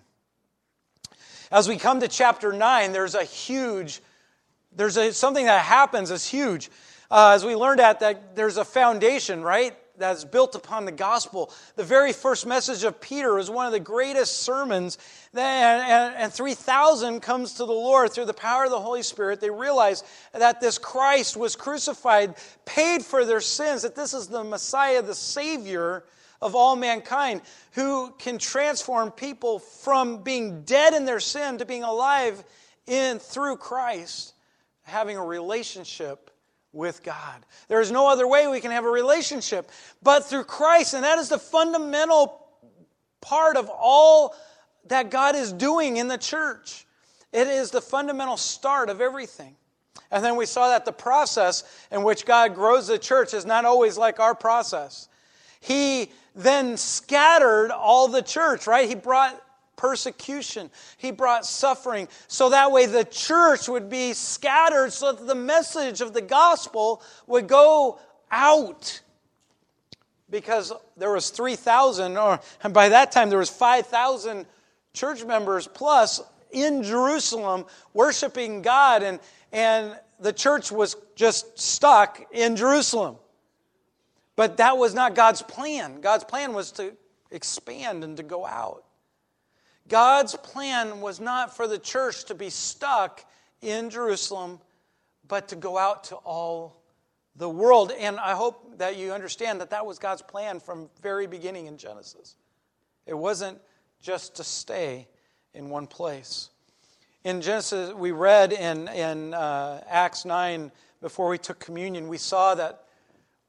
As 1.52 1.68
we 1.68 1.78
come 1.78 2.00
to 2.00 2.08
chapter 2.08 2.52
9, 2.52 2.92
there's 2.92 3.16
a 3.16 3.24
huge, 3.24 4.02
there's 4.76 4.98
a, 4.98 5.14
something 5.14 5.46
that 5.46 5.62
happens 5.62 6.12
is 6.12 6.28
huge. 6.28 6.70
Uh, 7.10 7.34
as 7.36 7.46
we 7.46 7.56
learned 7.56 7.80
at 7.80 8.00
that, 8.00 8.36
there's 8.36 8.58
a 8.58 8.66
foundation, 8.66 9.44
right? 9.44 9.76
That's 9.98 10.24
built 10.24 10.56
upon 10.56 10.86
the 10.86 10.92
gospel. 10.92 11.52
The 11.76 11.84
very 11.84 12.14
first 12.14 12.46
message 12.46 12.84
of 12.84 13.00
Peter 13.00 13.38
is 13.38 13.50
one 13.50 13.66
of 13.66 13.72
the 13.72 13.80
greatest 13.80 14.42
sermons, 14.42 14.98
and, 15.34 15.42
and, 15.42 16.16
and 16.16 16.34
3,000 16.34 17.22
comes 17.22 17.54
to 17.54 17.66
the 17.66 17.74
Lord 17.74 18.12
through 18.12 18.26
the 18.26 18.34
power 18.34 18.66
of 18.66 18.72
the 18.72 18.80
Holy 18.80 19.04
Spirit. 19.04 19.42
They 19.42 19.50
realize 19.50 20.04
that 20.34 20.62
this 20.62 20.78
Christ 20.78 21.38
was 21.38 21.56
crucified, 21.56 22.36
paid 22.66 23.04
for 23.04 23.26
their 23.26 23.42
sins, 23.42 23.84
that 23.84 23.96
this 23.96 24.14
is 24.14 24.28
the 24.28 24.44
Messiah, 24.44 25.02
the 25.02 25.16
Savior 25.16 26.04
of 26.42 26.56
all 26.56 26.76
mankind, 26.76 27.42
who 27.72 28.14
can 28.20 28.38
transform 28.38 29.12
people 29.12 29.60
from 29.60 30.24
being 30.24 30.64
dead 30.64 30.94
in 30.94 31.06
their 31.06 31.20
sin 31.20 31.58
to 31.58 31.66
being 31.66 31.84
alive 31.84 32.44
in 32.88 33.20
through 33.20 33.58
Christ, 33.58 34.34
having 34.84 35.18
a 35.18 35.26
relationship 35.26 36.30
with 36.76 37.02
God. 37.04 37.46
There 37.68 37.82
is 37.82 37.92
no 37.92 38.08
other 38.08 38.28
way 38.28 38.48
we 38.48 38.60
can 38.60 38.72
have 38.72 38.86
a 38.86 38.90
relationship 38.90 39.72
but 40.04 40.26
through 40.26 40.44
Christ, 40.44 40.94
and 40.94 41.04
that 41.04 41.18
is 41.18 41.30
the 41.30 41.40
fundamental 41.40 42.46
part 43.22 43.58
of 43.58 43.70
all 43.70 44.36
that 44.88 45.10
God 45.10 45.36
is 45.36 45.52
doing 45.52 45.98
in 45.98 46.08
the 46.08 46.18
church. 46.18 46.86
It 47.32 47.48
is 47.48 47.72
the 47.72 47.82
fundamental 47.82 48.38
start 48.38 48.90
of 48.90 49.02
everything. 49.02 49.56
And 50.12 50.24
then 50.24 50.36
we 50.36 50.46
saw 50.46 50.70
that 50.70 50.86
the 50.86 50.92
process 50.92 51.64
in 51.92 52.04
which 52.04 52.26
God 52.26 52.54
grows 52.54 52.88
the 52.88 53.00
church 53.00 53.34
is 53.34 53.46
not 53.46 53.66
always 53.66 53.98
like 53.98 54.20
our 54.20 54.36
process. 54.36 55.08
He 55.60 56.12
then 56.36 56.78
scattered 56.78 57.72
all 57.72 58.08
the 58.08 58.22
church, 58.22 58.68
right? 58.68 58.88
He 58.88 58.96
brought 58.96 59.42
persecution. 59.76 60.70
He 60.98 61.12
brought 61.12 61.46
suffering. 61.46 62.08
So 62.28 62.50
that 62.50 62.72
way 62.72 62.86
the 62.86 63.04
church 63.04 63.68
would 63.68 63.90
be 63.90 64.14
scattered 64.14 64.94
so 64.94 65.14
that 65.14 65.28
the 65.28 65.36
message 65.36 66.02
of 66.02 66.14
the 66.14 66.22
gospel 66.22 67.02
would 67.28 67.48
go 67.48 68.00
out. 68.32 69.02
Because 70.30 70.74
there 70.98 71.12
was 71.12 71.30
3,000, 71.30 72.18
or 72.18 72.40
and 72.64 72.74
by 72.74 72.90
that 72.90 73.12
time 73.12 73.30
there 73.30 73.40
was 73.40 73.50
5,000 73.50 74.46
church 74.94 75.24
members 75.24 75.68
plus 75.68 76.22
in 76.52 76.84
Jerusalem 76.84 77.66
worshiping 77.94 78.62
God, 78.62 79.04
and, 79.04 79.20
and 79.52 79.96
the 80.20 80.34
church 80.34 80.72
was 80.72 80.96
just 81.16 81.60
stuck 81.60 82.26
in 82.32 82.56
Jerusalem. 82.56 83.18
But 84.36 84.58
that 84.58 84.78
was 84.78 84.94
not 84.94 85.16
God's 85.16 85.42
plan. 85.42 86.02
God's 86.02 86.24
plan 86.24 86.54
was 86.54 86.72
to 86.74 86.96
expand 87.32 88.04
and 88.04 88.18
to 88.18 88.24
go 88.24 88.46
out. 88.46 88.85
God's 89.88 90.36
plan 90.36 91.02
was 91.02 91.20
not 91.20 91.56
for 91.56 91.68
the 91.68 91.78
church 91.78 92.26
to 92.26 92.36
be 92.36 92.50
stuck 92.50 93.24
in 93.62 93.90
Jerusalem, 93.90 94.60
but 95.28 95.48
to 95.50 95.56
go 95.56 95.78
out 95.78 96.06
to 96.06 96.16
all 96.16 96.82
the 97.36 97.50
world. 97.50 97.92
And 97.92 98.20
I 98.20 98.34
hope 98.34 98.78
that 98.78 98.98
you 98.98 99.14
understand 99.14 99.62
that 99.62 99.70
that 99.70 99.86
was 99.86 100.00
God's 100.00 100.22
plan 100.22 100.60
from 100.60 100.90
very 101.02 101.28
beginning 101.28 101.68
in 101.68 101.78
Genesis. 101.78 102.36
It 103.06 103.14
wasn't 103.14 103.60
just 104.02 104.36
to 104.36 104.44
stay 104.44 105.08
in 105.54 105.70
one 105.70 105.88
place. 105.88 106.50
In 107.24 107.42
Genesis, 107.42 107.94
we 107.94 108.12
read 108.12 108.54
in, 108.54 108.88
in 108.90 109.34
uh, 109.34 109.84
Acts 109.88 110.26
9, 110.26 110.72
before 111.02 111.28
we 111.28 111.38
took 111.38 111.60
communion, 111.60 112.08
we 112.08 112.18
saw 112.18 112.56
that 112.56 112.82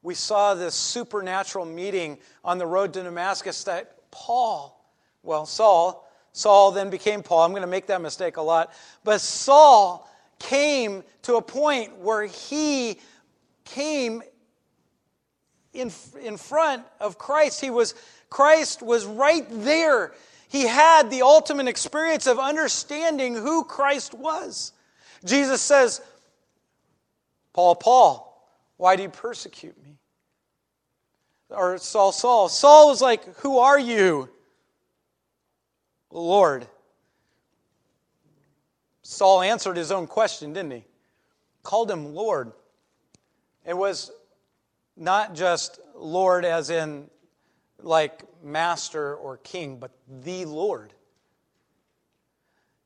we 0.03 0.13
saw 0.13 0.53
this 0.53 0.73
supernatural 0.73 1.65
meeting 1.65 2.17
on 2.43 2.59
the 2.59 2.65
road 2.65 2.93
to 2.93 3.03
Damascus 3.03 3.63
that 3.65 4.09
Paul, 4.09 4.79
well, 5.21 5.45
Saul, 5.45 6.06
Saul 6.37 6.71
then 6.71 6.91
became 6.91 7.23
Paul. 7.23 7.41
I'm 7.41 7.49
going 7.49 7.63
to 7.63 7.67
make 7.67 7.87
that 7.87 7.99
mistake 7.99 8.37
a 8.37 8.43
lot. 8.43 8.71
But 9.03 9.21
Saul 9.21 10.07
came 10.37 11.03
to 11.23 11.37
a 11.37 11.41
point 11.41 11.97
where 11.97 12.27
he 12.27 12.99
came 13.65 14.21
in, 15.73 15.91
in 16.21 16.37
front 16.37 16.83
of 16.99 17.17
Christ. 17.17 17.59
He 17.59 17.71
was, 17.71 17.95
Christ 18.29 18.83
was 18.83 19.03
right 19.07 19.47
there. 19.49 20.13
He 20.47 20.67
had 20.67 21.09
the 21.09 21.23
ultimate 21.23 21.67
experience 21.67 22.27
of 22.27 22.37
understanding 22.37 23.33
who 23.33 23.63
Christ 23.63 24.13
was. 24.13 24.73
Jesus 25.25 25.59
says, 25.59 26.01
Paul, 27.53 27.73
Paul, 27.73 28.47
why 28.77 28.95
do 28.95 29.01
you 29.01 29.09
persecute 29.09 29.75
me? 29.83 29.97
Or 31.49 31.79
Saul, 31.79 32.11
Saul. 32.11 32.47
Saul 32.47 32.89
was 32.89 33.01
like, 33.01 33.25
Who 33.37 33.57
are 33.57 33.79
you? 33.79 34.29
Lord. 36.11 36.67
Saul 39.01 39.41
answered 39.41 39.77
his 39.77 39.91
own 39.91 40.07
question, 40.07 40.53
didn't 40.53 40.71
he? 40.71 40.83
Called 41.63 41.89
him 41.89 42.13
Lord. 42.13 42.51
It 43.65 43.75
was 43.75 44.11
not 44.95 45.35
just 45.35 45.79
Lord 45.95 46.45
as 46.45 46.69
in 46.69 47.09
like 47.81 48.23
master 48.43 49.15
or 49.15 49.37
king, 49.37 49.77
but 49.77 49.91
the 50.23 50.45
Lord. 50.45 50.93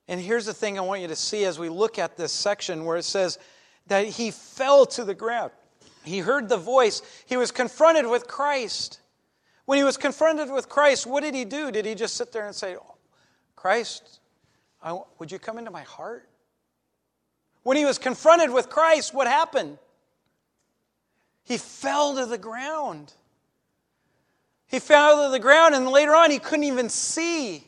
And 0.08 0.20
here's 0.20 0.46
the 0.46 0.54
thing 0.54 0.78
I 0.78 0.82
want 0.82 1.02
you 1.02 1.08
to 1.08 1.16
see 1.16 1.46
as 1.46 1.58
we 1.58 1.70
look 1.70 1.98
at 1.98 2.18
this 2.18 2.32
section 2.32 2.86
where 2.86 2.98
it 2.98 3.04
says 3.04 3.40
that 3.88 4.06
he 4.06 4.32
fell 4.32 4.86
to 4.88 5.06
the 5.06 5.14
ground. 5.14 5.52
He 6.04 6.20
heard 6.20 6.50
the 6.50 6.58
voice, 6.58 7.02
he 7.26 7.38
was 7.38 7.52
confronted 7.52 8.08
with 8.08 8.28
Christ. 8.28 9.00
When 9.66 9.78
he 9.78 9.84
was 9.84 9.98
confronted 9.98 10.52
with 10.52 10.68
Christ, 10.68 11.06
what 11.06 11.24
did 11.24 11.36
he 11.36 11.46
do? 11.46 11.72
Did 11.72 11.86
he 11.86 11.96
just 11.96 12.18
sit 12.18 12.32
there 12.32 12.46
and 12.46 12.56
say, 12.56 12.76
Christ, 13.62 14.20
I, 14.82 15.00
would 15.20 15.32
you 15.32 15.38
come 15.38 15.60
into 15.60 15.70
my 15.70 15.84
heart? 15.84 16.28
When 17.62 17.78
he 17.78 17.86
was 17.86 18.00
confronted 18.00 18.50
with 18.50 18.70
Christ, 18.70 19.14
what 19.14 19.28
happened? 19.28 19.78
He 21.44 21.60
fell 21.60 22.16
to 22.16 22.26
the 22.26 22.40
ground. 22.40 23.14
He 24.66 24.80
fell 24.80 25.28
to 25.28 25.32
the 25.32 25.38
ground, 25.38 25.76
and 25.76 25.88
later 25.88 26.16
on, 26.16 26.32
he 26.32 26.40
couldn't 26.40 26.64
even 26.64 26.90
see. 26.90 27.68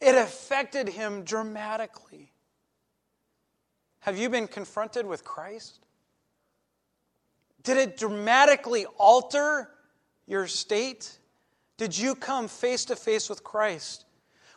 It 0.00 0.16
affected 0.16 0.88
him 0.88 1.22
dramatically. 1.22 2.32
Have 4.00 4.18
you 4.18 4.28
been 4.28 4.48
confronted 4.48 5.06
with 5.06 5.22
Christ? 5.22 5.78
Did 7.62 7.76
it 7.76 7.96
dramatically 7.96 8.84
alter 8.98 9.70
your 10.26 10.48
state? 10.48 11.20
Did 11.76 11.96
you 11.96 12.16
come 12.16 12.48
face 12.48 12.84
to 12.86 12.96
face 12.96 13.30
with 13.30 13.44
Christ? 13.44 14.06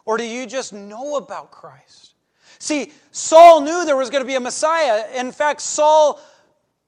Or 0.08 0.18
do 0.18 0.24
you 0.24 0.46
just 0.46 0.72
know 0.72 1.18
about 1.18 1.52
Christ? 1.52 2.14
See, 2.60 2.94
Saul 3.12 3.60
knew 3.60 3.84
there 3.84 3.98
was 3.98 4.10
going 4.10 4.24
to 4.24 4.28
be 4.28 4.36
a 4.36 4.40
Messiah. 4.40 5.04
In 5.14 5.34
fact, 5.34 5.60
Saul 5.60 6.22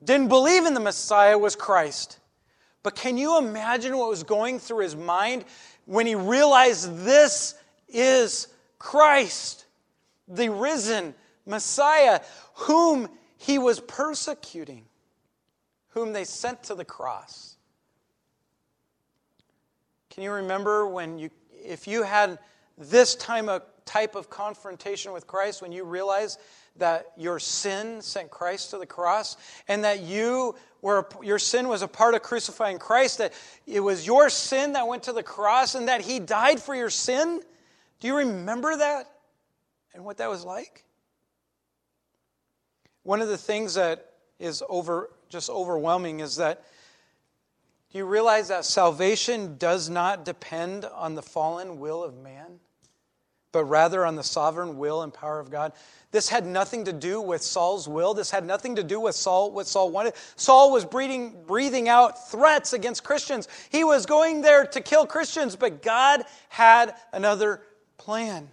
didn't 0.02 0.30
believe 0.30 0.66
in 0.66 0.74
the 0.74 0.80
Messiah 0.80 1.38
was 1.38 1.54
Christ. 1.54 2.20
But 2.82 2.96
can 2.96 3.18
you 3.18 3.38
imagine 3.38 3.98
what 3.98 4.08
was 4.08 4.24
going 4.24 4.58
through 4.58 4.84
his 4.84 4.96
mind 4.96 5.44
when 5.84 6.08
he 6.08 6.16
realized 6.16 7.00
this 7.00 7.56
is 7.90 8.48
Christ, 8.80 9.66
the 10.30 10.48
risen 10.48 11.14
Messiah, 11.46 12.22
whom 12.54 13.10
he 13.36 13.60
was 13.60 13.82
persecuting, 13.82 14.86
whom 15.90 16.14
they 16.14 16.24
sent 16.24 16.64
to 16.64 16.74
the 16.74 16.86
cross? 16.86 17.58
Can 20.10 20.24
you 20.24 20.32
remember 20.32 20.88
when 20.88 21.20
you, 21.20 21.30
if 21.52 21.86
you 21.86 22.04
had 22.04 22.40
this 22.80 23.14
time 23.16 23.50
of, 23.50 23.64
type 23.86 24.16
of 24.16 24.30
confrontation 24.30 25.12
with 25.12 25.28
Christ 25.28 25.62
when 25.62 25.72
you 25.72 25.84
realize 25.84 26.38
that 26.78 27.12
your 27.18 27.40
sin 27.40 28.02
sent 28.02 28.32
Christ 28.32 28.70
to 28.70 28.78
the 28.78 28.86
cross 28.86 29.36
and 29.68 29.84
that 29.84 30.02
you 30.02 30.56
were 30.82 31.06
your 31.22 31.40
sin 31.40 31.68
was 31.68 31.82
a 31.82 31.88
part 31.88 32.16
of 32.16 32.22
crucifying 32.22 32.80
Christ 32.80 33.18
that 33.18 33.34
it 33.68 33.82
was 33.82 34.08
your 34.08 34.30
sin 34.30 34.74
that 34.74 34.88
went 34.88 35.04
to 35.04 35.14
the 35.14 35.24
cross 35.24 35.76
and 35.76 35.90
that 35.90 36.02
he 36.02 36.20
died 36.20 36.62
for 36.62 36.74
your 36.74 36.90
sin? 36.90 37.42
Do 38.00 38.08
you 38.08 38.16
remember 38.16 38.78
that 38.78 39.12
and 39.94 40.06
what 40.06 40.18
that 40.18 40.30
was 40.30 40.46
like? 40.46 40.86
One 43.04 43.22
of 43.22 43.28
the 43.28 43.38
things 43.38 43.74
that 43.74 44.14
is 44.40 44.64
over 44.70 45.10
just 45.28 45.50
overwhelming 45.50 46.22
is 46.22 46.38
that 46.38 46.64
do 47.92 47.98
you 47.98 48.06
realize 48.06 48.48
that 48.50 48.66
salvation 48.66 49.58
does 49.58 49.90
not 49.90 50.24
depend 50.24 50.86
on 50.86 51.16
the 51.16 51.22
fallen 51.22 51.80
will 51.80 52.04
of 52.04 52.16
man 52.16 52.60
but 53.52 53.66
rather 53.66 54.06
on 54.06 54.16
the 54.16 54.24
sovereign 54.24 54.78
will 54.78 55.02
and 55.02 55.14
power 55.14 55.40
of 55.40 55.50
God. 55.50 55.74
This 56.12 56.30
had 56.30 56.46
nothing 56.46 56.86
to 56.86 56.94
do 56.94 57.22
with 57.22 57.42
Saul's 57.42 57.88
will. 57.88 58.14
This 58.14 58.32
had 58.32 58.46
nothing 58.46 58.76
to 58.76 58.84
do 58.84 59.00
with 59.00 59.16
Saul, 59.16 59.52
what 59.52 59.68
Saul 59.68 59.92
wanted. 59.92 60.14
Saul 60.36 60.72
was 60.72 60.86
breathing, 60.86 61.36
breathing 61.46 61.88
out 61.88 62.30
threats 62.32 62.74
against 62.74 63.04
Christians. 63.04 63.48
He 63.70 63.84
was 63.84 64.06
going 64.06 64.42
there 64.42 64.66
to 64.66 64.82
kill 64.82 65.06
Christians, 65.06 65.56
but 65.56 65.84
God 65.84 66.24
had 66.50 66.96
another 67.14 67.62
plan. 67.98 68.50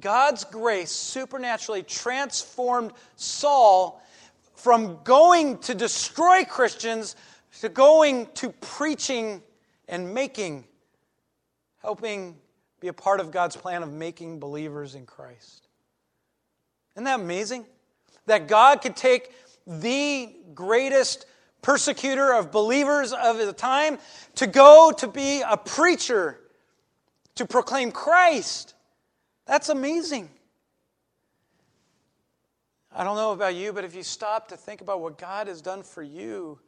God's 0.00 0.44
grace 0.44 0.90
supernaturally 0.90 1.82
transformed 1.82 2.92
Saul 3.16 4.02
from 4.54 4.98
going 5.04 5.58
to 5.58 5.74
destroy 5.74 6.44
Christians 6.44 7.16
to 7.60 7.68
going 7.68 8.26
to 8.34 8.50
preaching 8.50 9.42
and 9.88 10.12
making, 10.12 10.64
helping 11.80 12.36
be 12.84 12.88
a 12.88 12.92
part 12.92 13.18
of 13.18 13.30
God's 13.30 13.56
plan 13.56 13.82
of 13.82 13.90
making 13.90 14.38
believers 14.38 14.94
in 14.94 15.06
Christ. 15.06 15.68
Isn't 16.94 17.04
that 17.04 17.18
amazing? 17.18 17.64
That 18.26 18.46
God 18.46 18.82
could 18.82 18.94
take 18.94 19.32
the 19.66 20.30
greatest 20.52 21.24
persecutor 21.62 22.34
of 22.34 22.52
believers 22.52 23.14
of 23.14 23.38
the 23.38 23.54
time, 23.54 23.96
to 24.34 24.46
go 24.46 24.92
to 24.98 25.08
be 25.08 25.40
a 25.40 25.56
preacher, 25.56 26.38
to 27.36 27.46
proclaim 27.46 27.90
Christ. 27.90 28.74
That's 29.46 29.70
amazing. 29.70 30.28
I 32.94 33.02
don't 33.02 33.16
know 33.16 33.32
about 33.32 33.54
you, 33.54 33.72
but 33.72 33.84
if 33.84 33.94
you 33.94 34.02
stop 34.02 34.48
to 34.48 34.58
think 34.58 34.82
about 34.82 35.00
what 35.00 35.16
God 35.16 35.46
has 35.46 35.62
done 35.62 35.82
for 35.82 36.02
you, 36.02 36.58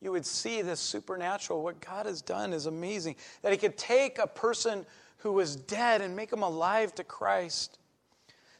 you 0.00 0.12
would 0.12 0.24
see 0.24 0.62
this 0.62 0.80
supernatural. 0.80 1.62
What 1.62 1.78
God 1.78 2.06
has 2.06 2.22
done 2.22 2.54
is 2.54 2.64
amazing. 2.64 3.16
That 3.42 3.52
He 3.52 3.58
could 3.58 3.76
take 3.76 4.18
a 4.18 4.26
person 4.26 4.86
who 5.18 5.32
was 5.32 5.56
dead 5.56 6.00
and 6.00 6.16
make 6.16 6.30
them 6.30 6.42
alive 6.42 6.94
to 6.96 7.04
Christ. 7.04 7.78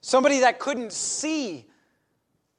Somebody 0.01 0.41
that 0.41 0.59
couldn't 0.59 0.93
see 0.93 1.67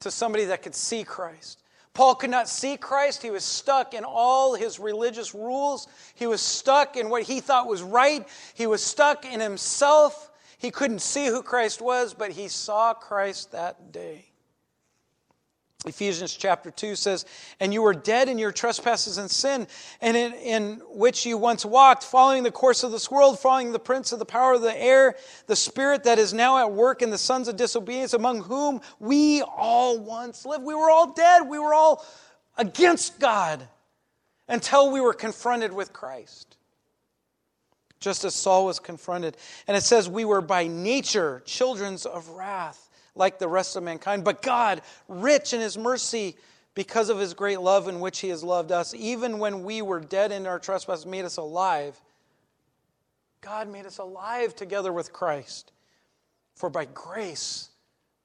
to 0.00 0.10
somebody 0.10 0.46
that 0.46 0.62
could 0.62 0.74
see 0.74 1.04
Christ. 1.04 1.62
Paul 1.92 2.14
could 2.14 2.30
not 2.30 2.48
see 2.48 2.76
Christ. 2.76 3.22
He 3.22 3.30
was 3.30 3.44
stuck 3.44 3.94
in 3.94 4.04
all 4.04 4.54
his 4.54 4.78
religious 4.78 5.34
rules. 5.34 5.88
He 6.14 6.26
was 6.26 6.40
stuck 6.40 6.96
in 6.96 7.10
what 7.10 7.24
he 7.24 7.40
thought 7.40 7.66
was 7.66 7.82
right. 7.82 8.26
He 8.54 8.66
was 8.66 8.82
stuck 8.82 9.24
in 9.24 9.40
himself. 9.40 10.30
He 10.56 10.70
couldn't 10.70 11.00
see 11.00 11.26
who 11.26 11.42
Christ 11.42 11.80
was, 11.82 12.14
but 12.14 12.30
he 12.30 12.48
saw 12.48 12.94
Christ 12.94 13.52
that 13.52 13.92
day. 13.92 14.29
Ephesians 15.86 16.34
chapter 16.34 16.70
2 16.70 16.94
says, 16.94 17.24
And 17.58 17.72
you 17.72 17.80
were 17.80 17.94
dead 17.94 18.28
in 18.28 18.38
your 18.38 18.52
trespasses 18.52 19.16
and 19.16 19.30
sin, 19.30 19.66
and 20.02 20.14
in, 20.14 20.34
in, 20.34 20.82
which 20.90 21.24
you 21.24 21.38
once 21.38 21.64
walked, 21.64 22.04
following 22.04 22.42
the 22.42 22.50
course 22.50 22.82
of 22.82 22.92
this 22.92 23.10
world, 23.10 23.38
following 23.38 23.72
the 23.72 23.78
prince 23.78 24.12
of 24.12 24.18
the 24.18 24.26
power 24.26 24.52
of 24.52 24.60
the 24.60 24.76
air, 24.78 25.14
the 25.46 25.56
spirit 25.56 26.04
that 26.04 26.18
is 26.18 26.34
now 26.34 26.58
at 26.58 26.70
work 26.70 27.00
in 27.00 27.08
the 27.08 27.16
sons 27.16 27.48
of 27.48 27.56
disobedience, 27.56 28.12
among 28.12 28.42
whom 28.42 28.82
we 28.98 29.40
all 29.40 29.98
once 29.98 30.44
lived. 30.44 30.64
We 30.64 30.74
were 30.74 30.90
all 30.90 31.14
dead. 31.14 31.48
We 31.48 31.58
were 31.58 31.72
all 31.72 32.04
against 32.58 33.18
God 33.18 33.66
until 34.48 34.90
we 34.92 35.00
were 35.00 35.14
confronted 35.14 35.72
with 35.72 35.94
Christ. 35.94 36.58
Just 38.00 38.24
as 38.24 38.34
Saul 38.34 38.66
was 38.66 38.78
confronted. 38.78 39.36
And 39.66 39.76
it 39.78 39.82
says, 39.82 40.10
We 40.10 40.26
were 40.26 40.42
by 40.42 40.66
nature 40.66 41.42
children 41.46 41.96
of 42.04 42.28
wrath 42.30 42.89
like 43.20 43.38
the 43.38 43.46
rest 43.46 43.76
of 43.76 43.84
mankind. 43.84 44.24
But 44.24 44.42
God, 44.42 44.82
rich 45.06 45.52
in 45.52 45.60
his 45.60 45.78
mercy, 45.78 46.36
because 46.74 47.10
of 47.10 47.18
his 47.18 47.34
great 47.34 47.60
love 47.60 47.86
in 47.86 48.00
which 48.00 48.20
he 48.20 48.30
has 48.30 48.42
loved 48.42 48.72
us, 48.72 48.94
even 48.94 49.38
when 49.38 49.62
we 49.62 49.82
were 49.82 50.00
dead 50.00 50.32
in 50.32 50.46
our 50.46 50.58
trespasses, 50.58 51.06
made 51.06 51.24
us 51.24 51.36
alive. 51.36 52.00
God 53.40 53.68
made 53.68 53.86
us 53.86 53.98
alive 53.98 54.56
together 54.56 54.92
with 54.92 55.12
Christ. 55.12 55.72
For 56.54 56.70
by 56.70 56.86
grace 56.86 57.68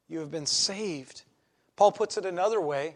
you 0.07 0.19
have 0.19 0.31
been 0.31 0.45
saved. 0.45 1.23
Paul 1.75 1.91
puts 1.91 2.17
it 2.17 2.25
another 2.25 2.61
way. 2.61 2.95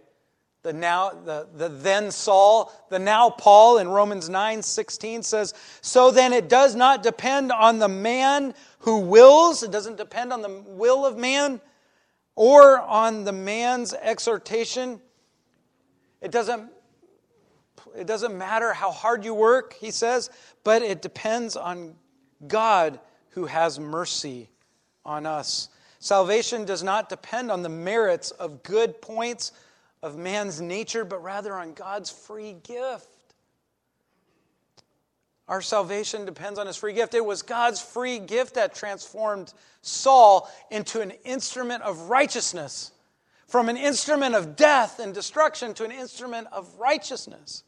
The 0.61 0.73
now 0.73 1.11
the, 1.11 1.47
the 1.55 1.69
then 1.69 2.11
Saul, 2.11 2.73
the 2.89 2.99
now 2.99 3.29
Paul 3.29 3.77
in 3.77 3.87
Romans 3.87 4.27
9 4.27 4.61
16 4.61 5.23
says, 5.23 5.53
So 5.81 6.11
then 6.11 6.33
it 6.33 6.49
does 6.49 6.75
not 6.75 7.01
depend 7.01 7.53
on 7.53 7.79
the 7.79 7.87
man 7.87 8.53
who 8.79 8.99
wills, 8.99 9.63
it 9.63 9.71
doesn't 9.71 9.95
depend 9.95 10.33
on 10.33 10.41
the 10.41 10.63
will 10.67 11.05
of 11.05 11.17
man, 11.17 11.61
or 12.35 12.79
on 12.79 13.23
the 13.23 13.31
man's 13.31 13.93
exhortation. 13.93 15.01
It 16.21 16.31
doesn't, 16.31 16.69
it 17.95 18.07
doesn't 18.07 18.37
matter 18.37 18.73
how 18.73 18.91
hard 18.91 19.25
you 19.25 19.33
work, 19.33 19.73
he 19.73 19.91
says, 19.91 20.29
but 20.63 20.81
it 20.81 21.01
depends 21.01 21.55
on 21.55 21.95
God 22.47 22.99
who 23.31 23.45
has 23.45 23.79
mercy 23.79 24.49
on 25.05 25.25
us. 25.25 25.69
Salvation 25.99 26.65
does 26.65 26.81
not 26.81 27.09
depend 27.09 27.51
on 27.51 27.61
the 27.61 27.69
merits 27.69 28.31
of 28.31 28.63
good 28.63 29.01
points 29.01 29.51
of 30.01 30.17
man's 30.17 30.61
nature, 30.61 31.03
but 31.03 31.21
rather 31.21 31.53
on 31.55 31.73
God's 31.73 32.09
free 32.09 32.55
gift. 32.63 33.18
Our 35.49 35.63
salvation 35.63 36.25
depends 36.25 36.59
on 36.59 36.67
his 36.67 36.77
free 36.77 36.93
gift. 36.93 37.15
It 37.15 37.25
was 37.25 37.41
God's 37.41 37.81
free 37.81 38.19
gift 38.19 38.53
that 38.53 38.75
transformed 38.75 39.51
Saul 39.81 40.47
into 40.69 41.01
an 41.01 41.09
instrument 41.23 41.81
of 41.81 42.01
righteousness, 42.01 42.91
from 43.47 43.67
an 43.67 43.75
instrument 43.75 44.35
of 44.35 44.55
death 44.55 44.99
and 44.99 45.11
destruction 45.11 45.73
to 45.73 45.83
an 45.83 45.91
instrument 45.91 46.47
of 46.51 46.71
righteousness. 46.77 47.63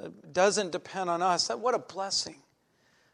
It 0.00 0.32
doesn't 0.32 0.70
depend 0.70 1.10
on 1.10 1.22
us. 1.22 1.48
What 1.48 1.74
a 1.74 1.80
blessing. 1.80 2.36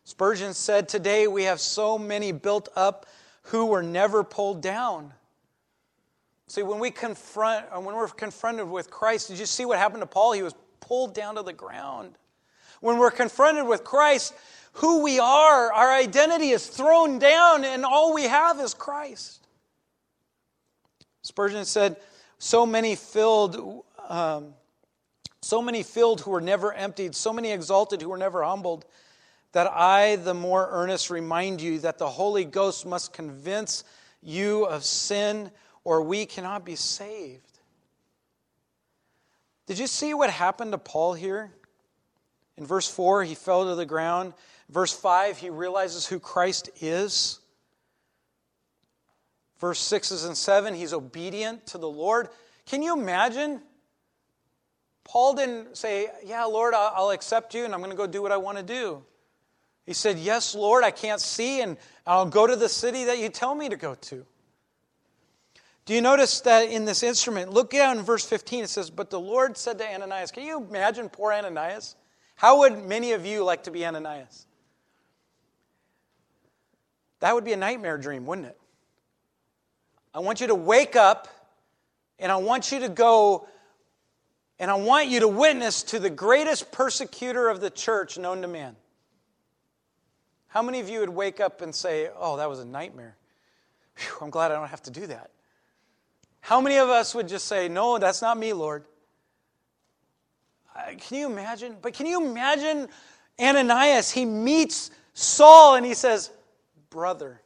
Spurgeon 0.05 0.53
said, 0.53 0.90
Today 0.90 1.27
we 1.27 1.44
have 1.44 1.61
so 1.61 1.97
many 1.97 2.31
built 2.31 2.68
up 2.77 3.07
who 3.44 3.64
were 3.64 3.83
never 3.83 4.23
pulled 4.23 4.61
down. 4.61 5.14
See, 6.49 6.62
when 6.62 6.79
we 6.79 6.90
confront, 6.90 7.73
when 7.73 7.97
we're 7.97 8.09
confronted 8.09 8.68
with 8.68 8.90
Christ, 8.90 9.29
did 9.29 9.38
you 9.38 9.47
see 9.47 9.64
what 9.64 9.79
happened 9.79 10.03
to 10.03 10.07
Paul? 10.07 10.33
He 10.33 10.42
was 10.42 10.55
pulled 10.87 11.14
down 11.14 11.35
to 11.35 11.42
the 11.42 11.53
ground. 11.53 12.14
When 12.81 12.99
we're 12.99 13.11
confronted 13.11 13.66
with 13.66 13.85
Christ, 13.85 14.35
who 14.75 15.03
we 15.03 15.18
are, 15.18 15.72
our 15.72 15.92
identity 15.92 16.51
is 16.51 16.66
thrown 16.66 17.18
down, 17.18 17.64
and 17.64 17.85
all 17.85 18.14
we 18.14 18.25
have 18.25 18.61
is 18.61 18.75
Christ. 18.75 19.46
Spurgeon 21.22 21.64
said, 21.64 21.96
So 22.38 22.66
many 22.66 22.94
filled, 22.94 23.83
um, 24.09 24.55
so 25.42 25.61
many 25.62 25.83
filled 25.83 26.20
who 26.20 26.31
were 26.31 26.40
never 26.40 26.72
emptied, 26.72 27.14
so 27.14 27.33
many 27.33 27.51
exalted 27.51 28.03
who 28.03 28.11
were 28.11 28.18
never 28.18 28.44
humbled, 28.44 28.85
that 29.53 29.66
I, 29.72 30.16
the 30.16 30.35
more 30.35 30.68
earnest, 30.70 31.11
remind 31.11 31.62
you 31.62 31.79
that 31.81 31.99
the 31.99 32.09
Holy 32.09 32.44
Ghost 32.44 32.85
must 32.85 33.12
convince 33.12 33.83
you 34.22 34.66
of 34.66 34.85
sin, 34.85 35.51
or 35.85 36.03
we 36.03 36.27
cannot 36.27 36.64
be 36.64 36.77
saved. 36.77 37.56
Did 39.66 39.79
you 39.79 39.87
see 39.87 40.14
what 40.14 40.31
happened 40.31 40.72
to 40.72 40.79
Paul 40.79 41.14
here? 41.14 41.52
In 42.57 42.64
verse 42.64 42.88
4, 42.88 43.24
he 43.24 43.35
fell 43.35 43.66
to 43.66 43.74
the 43.74 43.87
ground. 43.87 44.33
Verse 44.70 44.92
5, 44.92 45.38
he 45.38 45.50
realizes 45.50 46.07
who 46.07 46.18
Christ 46.18 46.70
is. 46.81 47.40
Verse 49.59 49.79
6 49.79 50.24
and 50.24 50.37
7, 50.37 50.74
he's 50.74 50.92
obedient 50.92 51.66
to 51.68 51.79
the 51.79 51.88
Lord. 51.88 52.29
Can 52.66 52.83
you 52.83 52.92
imagine? 52.92 53.61
Paul 55.05 55.35
didn't 55.35 55.76
say, 55.76 56.09
Yeah, 56.24 56.44
Lord, 56.44 56.74
I'll 56.74 57.11
accept 57.11 57.55
you 57.55 57.64
and 57.64 57.72
I'm 57.72 57.81
going 57.81 57.90
to 57.90 57.96
go 57.96 58.07
do 58.07 58.22
what 58.22 58.33
I 58.33 58.37
want 58.37 58.59
to 58.59 58.64
do. 58.64 59.02
He 59.85 59.92
said, 59.92 60.18
Yes, 60.18 60.55
Lord, 60.55 60.85
I 60.85 60.90
can't 60.90 61.20
see 61.20 61.61
and 61.61 61.76
I'll 62.07 62.26
go 62.26 62.46
to 62.46 62.57
the 62.57 62.68
city 62.68 63.05
that 63.05 63.18
you 63.18 63.29
tell 63.29 63.55
me 63.55 63.68
to 63.68 63.76
go 63.76 63.94
to. 63.94 64.26
Do 65.87 65.94
you 65.94 66.01
notice 66.01 66.40
that 66.40 66.68
in 66.68 66.85
this 66.85 67.05
instrument? 67.05 67.53
Look 67.53 67.70
down 67.70 67.99
in 67.99 68.05
verse 68.05 68.25
15. 68.25 68.64
It 68.64 68.70
says, 68.70 68.90
But 68.90 69.09
the 69.09 69.20
Lord 69.20 69.57
said 69.57 69.79
to 69.79 69.88
Ananias, 69.88 70.33
Can 70.33 70.44
you 70.44 70.59
imagine 70.59 71.09
poor 71.09 71.33
Ananias? 71.33 71.94
How 72.35 72.59
would 72.59 72.85
many 72.85 73.12
of 73.12 73.25
you 73.25 73.44
like 73.44 73.62
to 73.62 73.70
be 73.70 73.87
Ananias? 73.87 74.46
That 77.20 77.35
would 77.35 77.44
be 77.44 77.53
a 77.53 77.57
nightmare 77.57 77.99
dream, 77.99 78.27
wouldn't 78.27 78.49
it? 78.49 78.59
I 80.12 80.18
want 80.18 80.40
you 80.40 80.49
to 80.49 80.55
wake 80.55 80.96
up 80.96 81.29
and 82.18 82.33
I 82.33 82.37
want 82.37 82.72
you 82.72 82.81
to 82.81 82.88
go 82.88 83.49
and 84.59 84.70
I 84.70 84.75
want 84.75 85.09
you 85.09 85.20
to 85.20 85.29
witness 85.29 85.83
to 85.85 85.99
the 85.99 86.11
greatest 86.11 86.72
persecutor 86.72 87.49
of 87.49 87.61
the 87.61 87.70
church 87.70 88.18
known 88.18 88.42
to 88.42 88.49
man. 88.49 88.75
How 90.49 90.62
many 90.62 90.81
of 90.81 90.88
you 90.88 91.01
would 91.01 91.11
wake 91.11 91.38
up 91.38 91.61
and 91.61 91.75
say, 91.75 92.09
Oh, 92.18 92.38
that 92.38 92.49
was 92.49 92.59
a 92.59 92.64
nightmare? 92.64 93.16
Whew, 93.96 94.16
I'm 94.22 94.31
glad 94.31 94.51
I 94.51 94.57
don't 94.57 94.68
have 94.68 94.83
to 94.85 94.90
do 94.90 95.07
that. 95.07 95.31
How 96.47 96.61
many 96.61 96.77
of 96.77 96.89
us 96.89 97.13
would 97.13 97.27
just 97.27 97.49
say, 97.49 97.67
No, 97.67 97.99
that's 97.99 98.23
not 98.23 98.39
me, 98.39 98.53
Lord? 98.53 98.85
Can 101.01 101.19
you 101.19 101.27
imagine? 101.27 101.75
But 101.83 101.95
can 101.95 102.07
you 102.07 102.25
imagine 102.25 102.87
Ananias? 103.41 104.13
He 104.13 104.25
meets 104.25 104.93
Saul 105.13 105.75
and 105.75 105.85
he 105.85 105.93
says, 105.93 106.31
Brother. 106.89 107.43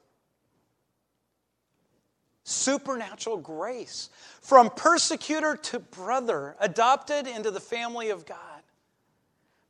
Supernatural 2.44 3.38
grace. 3.38 4.10
From 4.42 4.68
persecutor 4.68 5.56
to 5.56 5.78
brother, 5.78 6.54
adopted 6.60 7.26
into 7.26 7.50
the 7.50 7.58
family 7.58 8.10
of 8.10 8.26
God. 8.26 8.36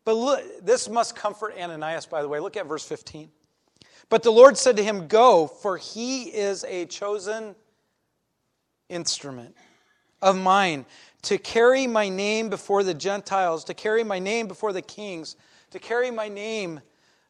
But 0.04 0.14
look, 0.14 0.42
this 0.66 0.88
must 0.88 1.14
comfort 1.14 1.54
Ananias, 1.56 2.06
by 2.06 2.22
the 2.22 2.28
way. 2.28 2.40
Look 2.40 2.56
at 2.56 2.66
verse 2.66 2.84
15. 2.84 3.30
But 4.08 4.24
the 4.24 4.32
Lord 4.32 4.58
said 4.58 4.76
to 4.78 4.82
him, 4.82 5.06
Go, 5.06 5.46
for 5.46 5.76
he 5.76 6.24
is 6.24 6.64
a 6.64 6.86
chosen 6.86 7.54
instrument 8.90 9.56
of 10.20 10.36
mine 10.36 10.84
to 11.22 11.38
carry 11.38 11.86
my 11.86 12.08
name 12.08 12.48
before 12.48 12.82
the 12.82 12.94
Gentiles, 12.94 13.64
to 13.64 13.74
carry 13.74 14.04
my 14.04 14.18
name 14.18 14.48
before 14.48 14.72
the 14.72 14.82
kings, 14.82 15.36
to 15.70 15.78
carry 15.78 16.10
my 16.10 16.28
name 16.28 16.80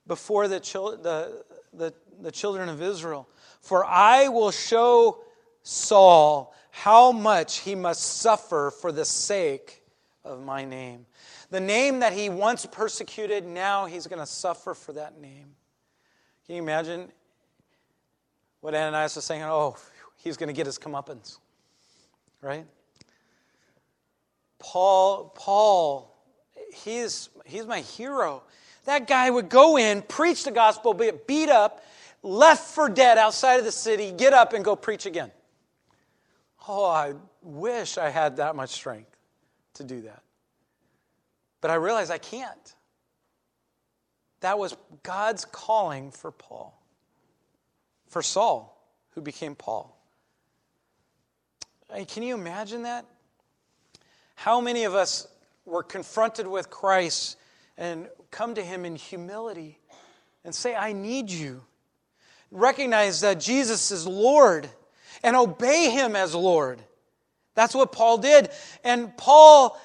before 0.07 0.49
the, 0.49 0.59
the, 1.03 1.45
the, 1.73 1.95
the 2.21 2.31
children 2.31 2.69
of 2.69 2.81
Israel. 2.81 3.29
For 3.61 3.85
I 3.85 4.29
will 4.29 4.51
show 4.51 5.19
Saul 5.63 6.55
how 6.71 7.13
much 7.13 7.59
he 7.59 7.75
must 7.75 8.19
suffer 8.19 8.73
for 8.81 8.93
the 8.93 9.05
sake 9.05 9.83
of 10.25 10.43
my 10.43 10.65
name. 10.65 11.07
The 11.51 11.61
name 11.61 12.01
that 12.01 12.13
he 12.13 12.29
once 12.29 12.65
persecuted, 12.67 13.45
now 13.45 13.87
he's 13.87 14.07
going 14.07 14.21
to 14.21 14.27
suffer 14.27 14.75
for 14.75 14.93
that 14.93 15.21
name. 15.21 15.57
Can 16.47 16.57
you 16.57 16.63
imagine 16.63 17.11
what 18.61 18.75
Ananias 18.75 19.17
was 19.17 19.25
saying? 19.25 19.43
Oh, 19.43 19.77
he's 20.17 20.37
going 20.37 20.49
to 20.49 20.53
get 20.53 20.67
his 20.67 20.79
comeuppance 20.79 21.39
right? 22.41 22.67
Paul, 24.59 25.33
Paul, 25.35 26.17
he's, 26.73 27.29
he's 27.47 27.67
my 27.67 27.81
hero. 27.81 28.43
That 28.85 29.07
guy 29.07 29.29
would 29.31 29.49
go 29.49 29.79
in, 29.79 30.03
preach 30.03 30.45
the 30.45 30.51
gospel, 30.51 30.95
get 30.95 31.27
beat 31.27 31.49
up, 31.49 31.85
left 32.23 32.75
for 32.75 32.89
dead 32.89 33.19
outside 33.19 33.59
of 33.59 33.65
the 33.65 33.73
city, 33.73 34.13
get 34.13 34.33
up 34.33 34.53
and 34.53 34.65
go 34.65 34.77
preach 34.77 35.07
again. 35.07 35.31
Oh, 36.69 36.85
I 36.85 37.15
wish 37.43 37.99
I 37.99 38.11
had 38.11 38.37
that 38.37 38.55
much 38.55 38.71
strength 38.71 39.17
to 39.75 39.85
do 39.85 40.03
that. 40.03 40.23
But 41.61 41.71
I 41.71 41.75
realize 41.75 42.11
I 42.11 42.19
can't. 42.19 42.75
That 44.41 44.59
was 44.59 44.77
God's 45.03 45.45
calling 45.45 46.11
for 46.11 46.31
Paul, 46.31 46.79
for 48.09 48.23
Saul, 48.23 48.83
who 49.11 49.21
became 49.21 49.55
Paul. 49.55 50.00
Can 52.09 52.23
you 52.23 52.35
imagine 52.35 52.83
that? 52.83 53.05
How 54.35 54.61
many 54.61 54.85
of 54.85 54.95
us 54.95 55.27
were 55.65 55.83
confronted 55.83 56.47
with 56.47 56.71
Christ 56.71 57.37
and 57.77 58.09
come 58.31 58.55
to 58.55 58.63
him 58.63 58.85
in 58.85 58.97
humility 58.97 59.79
and 60.45 60.55
say, 60.55 60.75
I 60.75 60.93
need 60.93 61.31
you? 61.31 61.63
Recognize 62.51 63.21
that 63.21 63.41
Jesus 63.41 63.91
is 63.91 64.07
Lord 64.07 64.69
and 65.23 65.37
obey 65.37 65.91
him 65.91 66.17
as 66.17 66.35
Lord. 66.35 66.83
That's 67.55 67.75
what 67.75 67.93
Paul 67.93 68.19
did. 68.19 68.51
And 68.83 69.17
Paul 69.17 69.79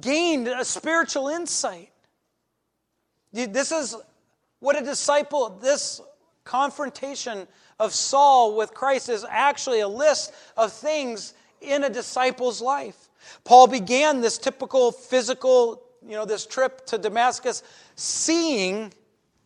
gained 0.00 0.48
a 0.48 0.64
spiritual 0.64 1.28
insight. 1.28 1.90
This 3.32 3.72
is 3.72 3.96
what 4.60 4.80
a 4.80 4.84
disciple, 4.84 5.58
this 5.60 6.00
confrontation 6.44 7.48
of 7.82 7.92
Saul 7.92 8.56
with 8.56 8.72
Christ 8.72 9.08
is 9.08 9.26
actually 9.28 9.80
a 9.80 9.88
list 9.88 10.32
of 10.56 10.72
things 10.72 11.34
in 11.60 11.82
a 11.82 11.90
disciple's 11.90 12.60
life. 12.60 13.08
Paul 13.44 13.66
began 13.66 14.20
this 14.20 14.38
typical 14.38 14.92
physical, 14.92 15.82
you 16.06 16.12
know, 16.12 16.24
this 16.24 16.46
trip 16.46 16.86
to 16.86 16.98
Damascus 16.98 17.64
seeing 17.96 18.92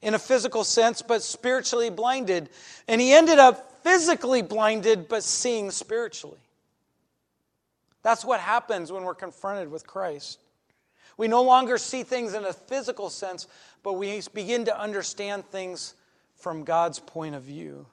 in 0.03 0.13
a 0.13 0.19
physical 0.19 0.65
sense, 0.65 1.01
but 1.01 1.23
spiritually 1.23 1.89
blinded. 1.89 2.51
And 2.87 3.01
he 3.01 3.15
ended 3.15 3.39
up 3.39 3.83
physically 3.83 4.43
blinded, 4.43 5.09
but 5.09 5.23
seeing 5.23 5.71
spiritually. 5.71 6.39
That's 8.03 8.25
what 8.25 8.41
happens 8.41 8.93
when 8.93 9.03
we're 9.05 9.15
confronted 9.15 9.71
with 9.71 9.87
Christ. 9.87 10.41
We 11.17 11.27
no 11.27 11.43
longer 11.43 11.79
see 11.79 12.03
things 12.03 12.35
in 12.35 12.45
a 12.45 12.53
physical 12.53 13.09
sense, 13.09 13.47
but 13.83 13.95
we 13.95 14.21
begin 14.35 14.67
to 14.67 14.79
understand 14.79 15.47
things 15.47 15.95
from 16.37 16.65
God's 16.65 16.99
point 16.99 17.35
of 17.35 17.43
view. 17.43 17.87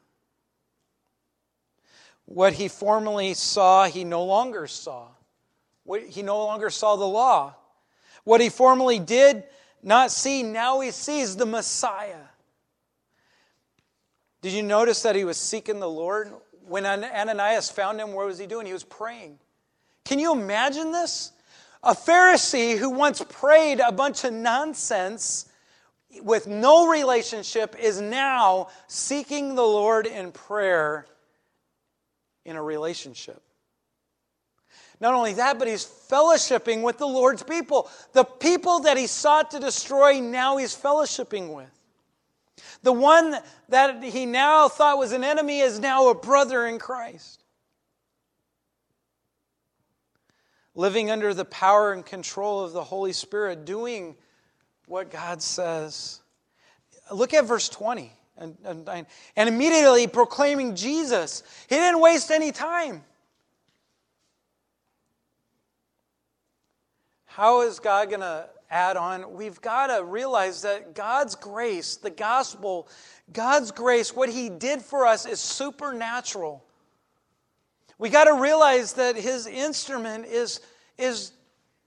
What 2.26 2.54
he 2.54 2.68
formerly 2.68 3.34
saw, 3.34 3.86
he 3.86 4.04
no 4.04 4.24
longer 4.24 4.68
saw. 4.68 5.08
He 6.08 6.22
no 6.22 6.44
longer 6.46 6.70
saw 6.70 6.96
the 6.96 7.06
law. 7.06 7.56
What 8.24 8.42
he 8.42 8.50
formerly 8.50 9.00
did 9.00 9.44
not 9.82 10.12
see, 10.12 10.44
now 10.44 10.80
he 10.80 10.92
sees 10.92 11.36
the 11.36 11.46
Messiah. 11.46 12.22
Did 14.42 14.54
you 14.54 14.64
notice 14.64 15.02
that 15.04 15.16
he 15.16 15.26
was 15.26 15.38
seeking 15.38 15.80
the 15.80 15.90
Lord? 15.90 16.32
When 16.66 16.86
Ananias 16.86 17.70
found 17.70 18.00
him, 18.00 18.14
what 18.14 18.26
was 18.26 18.40
he 18.40 18.48
doing? 18.48 18.66
He 18.66 18.74
was 18.74 18.86
praying. 18.86 19.40
Can 20.06 20.20
you 20.20 20.32
imagine 20.32 20.92
this? 20.92 21.34
A 21.84 21.94
Pharisee 21.94 22.78
who 22.78 22.90
once 22.90 23.22
prayed 23.30 23.82
a 23.82 23.92
bunch 23.92 24.24
of 24.24 24.32
nonsense 24.32 25.50
with 26.22 26.48
no 26.48 26.88
relationship 26.88 27.76
is 27.78 28.00
now 28.00 28.70
seeking 28.88 29.56
the 29.56 29.64
Lord 29.64 30.06
in 30.08 30.32
prayer 30.32 31.06
in 32.46 32.56
a 32.56 32.64
relationship. 32.64 33.42
Not 35.00 35.14
only 35.14 35.34
that, 35.34 35.60
but 35.60 35.68
he's 35.68 35.86
fellowshipping 35.86 36.82
with 36.82 36.98
the 36.98 37.08
Lord's 37.08 37.44
people. 37.44 37.90
The 38.14 38.24
people 38.24 38.82
that 38.82 38.98
he 38.98 39.08
sought 39.08 39.52
to 39.52 39.60
destroy, 39.60 40.20
now 40.20 40.58
he's 40.58 40.76
fellowshipping 40.76 41.54
with. 41.54 41.70
The 42.84 42.94
one 42.94 43.36
that 43.70 44.04
he 44.04 44.26
now 44.26 44.70
thought 44.70 44.98
was 44.98 45.12
an 45.12 45.24
enemy 45.24 45.60
is 45.60 45.80
now 45.80 46.10
a 46.10 46.16
brother 46.16 46.66
in 46.66 46.80
Christ. 46.80 47.44
Living 50.76 51.12
under 51.12 51.34
the 51.34 51.46
power 51.46 51.92
and 51.92 52.06
control 52.06 52.64
of 52.64 52.74
the 52.74 52.84
Holy 52.84 53.14
Spirit, 53.14 53.66
doing 53.66 54.16
what 54.86 55.12
God 55.12 55.42
says. 55.42 56.22
Look 57.12 57.34
at 57.34 57.46
verse 57.46 57.70
20 57.70 58.12
and, 58.38 58.58
and, 58.64 59.06
and 59.36 59.50
immediately 59.50 60.08
proclaiming 60.08 60.76
Jesus. 60.76 61.44
He 61.70 61.76
didn't 61.76 62.02
waste 62.02 62.32
any 62.32 62.52
time. 62.52 63.04
How 67.26 67.62
is 67.62 67.80
God 67.80 68.10
going 68.10 68.22
to 68.22 68.48
add 68.70 68.96
on? 68.96 69.34
We've 69.34 69.60
got 69.60 69.88
to 69.88 70.04
realize 70.04 70.62
that 70.62 70.94
God's 70.94 71.36
grace, 71.36 71.96
the 71.96 72.12
gospel, 72.12 72.88
God's 73.32 73.72
grace, 73.72 74.16
what 74.16 74.30
He 74.30 74.50
did 74.50 74.82
for 74.82 75.08
us 75.08 75.26
is 75.26 75.40
supernatural. 75.40 76.64
We 77.98 78.10
got 78.10 78.26
to 78.26 78.40
realize 78.40 78.94
that 78.94 79.16
His 79.16 79.48
instrument 79.48 80.26
is, 80.26 80.62
is 80.98 81.32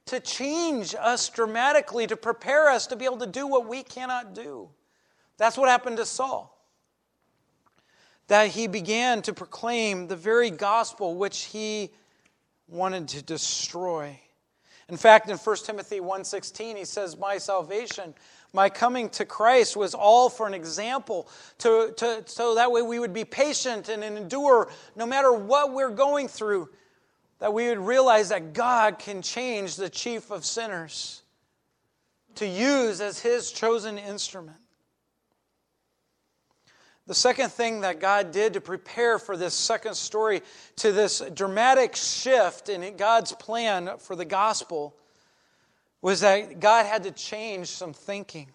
to 0.07 0.19
change 0.19 0.95
us 0.99 1.29
dramatically, 1.29 2.07
to 2.07 2.17
prepare 2.17 2.69
us 2.69 2.87
to 2.89 2.97
be 2.97 3.05
able 3.05 3.19
to 3.19 3.27
do 3.27 3.47
what 3.47 3.69
we 3.69 3.83
cannot 3.83 4.35
do. 4.35 4.69
That's 5.39 5.59
what 5.59 5.69
happened 5.69 5.99
to 5.99 6.07
Saul. 6.07 6.53
That 8.29 8.49
he 8.49 8.67
began 8.67 9.23
to 9.23 9.33
proclaim 9.33 10.09
the 10.09 10.17
very 10.17 10.51
gospel 10.51 11.15
which 11.15 11.45
he 11.45 11.91
wanted 12.69 13.09
to 13.09 13.23
destroy. 13.23 14.19
In 14.89 14.97
fact, 14.97 15.29
in 15.29 15.37
1 15.37 15.57
Timothy 15.65 16.01
1:16 16.01 16.77
he 16.77 16.85
says, 16.85 17.17
"My 17.17 17.39
salvation, 17.39 18.15
my 18.53 18.69
coming 18.69 19.09
to 19.11 19.25
Christ 19.25 19.77
was 19.77 19.95
all 19.95 20.29
for 20.29 20.47
an 20.47 20.55
example, 20.55 21.29
to, 21.59 21.93
to, 21.97 22.25
so 22.27 22.55
that 22.55 22.71
way 22.71 22.83
we 22.83 22.99
would 22.99 23.13
be 23.13 23.25
patient 23.25 23.89
and 23.89 24.03
endure 24.03 24.71
no 24.95 25.07
matter 25.07 25.33
what 25.33 25.73
we're 25.73 25.91
going 25.91 26.29
through, 26.29 26.69
that 27.39 27.53
we 27.53 27.69
would 27.69 27.79
realize 27.79 28.31
that 28.31 28.53
God 28.53 28.99
can 28.99 29.23
change 29.23 29.77
the 29.77 29.91
chief 29.91 30.31
of 30.31 30.45
sinners 30.45 31.23
to 32.37 32.47
use 32.47 33.01
as 33.01 33.21
his 33.21 33.51
chosen 33.51 33.99
instrument. 33.99 34.59
The 37.07 37.15
second 37.15 37.53
thing 37.53 37.83
that 37.83 38.01
God 38.01 38.33
did 38.33 38.55
to 38.55 38.61
prepare 38.61 39.19
for 39.19 39.37
this 39.37 39.55
second 39.55 39.95
story, 39.95 40.43
to 40.77 40.91
this 40.91 41.23
dramatic 41.35 41.95
shift 41.95 42.69
in 42.69 42.97
God's 42.97 43.33
plan 43.33 43.91
for 43.99 44.17
the 44.17 44.25
gospel, 44.25 44.97
was 46.03 46.21
that 46.21 46.59
God 46.59 46.85
had 46.85 47.05
to 47.05 47.13
change 47.13 47.69
some 47.69 47.93
thinking. 47.93 48.49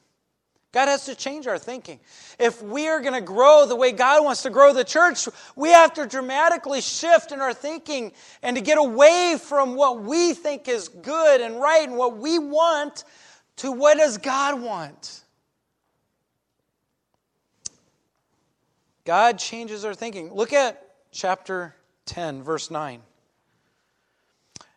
God 0.73 0.87
has 0.87 1.05
to 1.05 1.15
change 1.15 1.47
our 1.47 1.57
thinking. 1.57 1.99
If 2.39 2.61
we 2.61 2.87
are 2.87 3.01
going 3.01 3.13
to 3.13 3.21
grow 3.21 3.65
the 3.67 3.75
way 3.75 3.91
God 3.91 4.23
wants 4.23 4.43
to 4.43 4.49
grow 4.49 4.73
the 4.73 4.85
church, 4.85 5.27
we 5.55 5.69
have 5.69 5.93
to 5.95 6.05
dramatically 6.05 6.79
shift 6.79 7.33
in 7.33 7.41
our 7.41 7.53
thinking 7.53 8.13
and 8.41 8.55
to 8.55 8.61
get 8.61 8.77
away 8.77 9.37
from 9.41 9.75
what 9.75 10.01
we 10.01 10.33
think 10.33 10.69
is 10.69 10.87
good 10.87 11.41
and 11.41 11.59
right 11.59 11.87
and 11.87 11.97
what 11.97 12.17
we 12.17 12.39
want 12.39 13.03
to 13.57 13.71
what 13.71 13.97
does 13.97 14.17
God 14.17 14.61
want. 14.61 15.23
God 19.05 19.39
changes 19.39 19.83
our 19.85 19.93
thinking. 19.93 20.33
Look 20.33 20.53
at 20.53 20.87
chapter 21.11 21.75
10, 22.05 22.43
verse 22.43 22.69
9. 22.69 23.01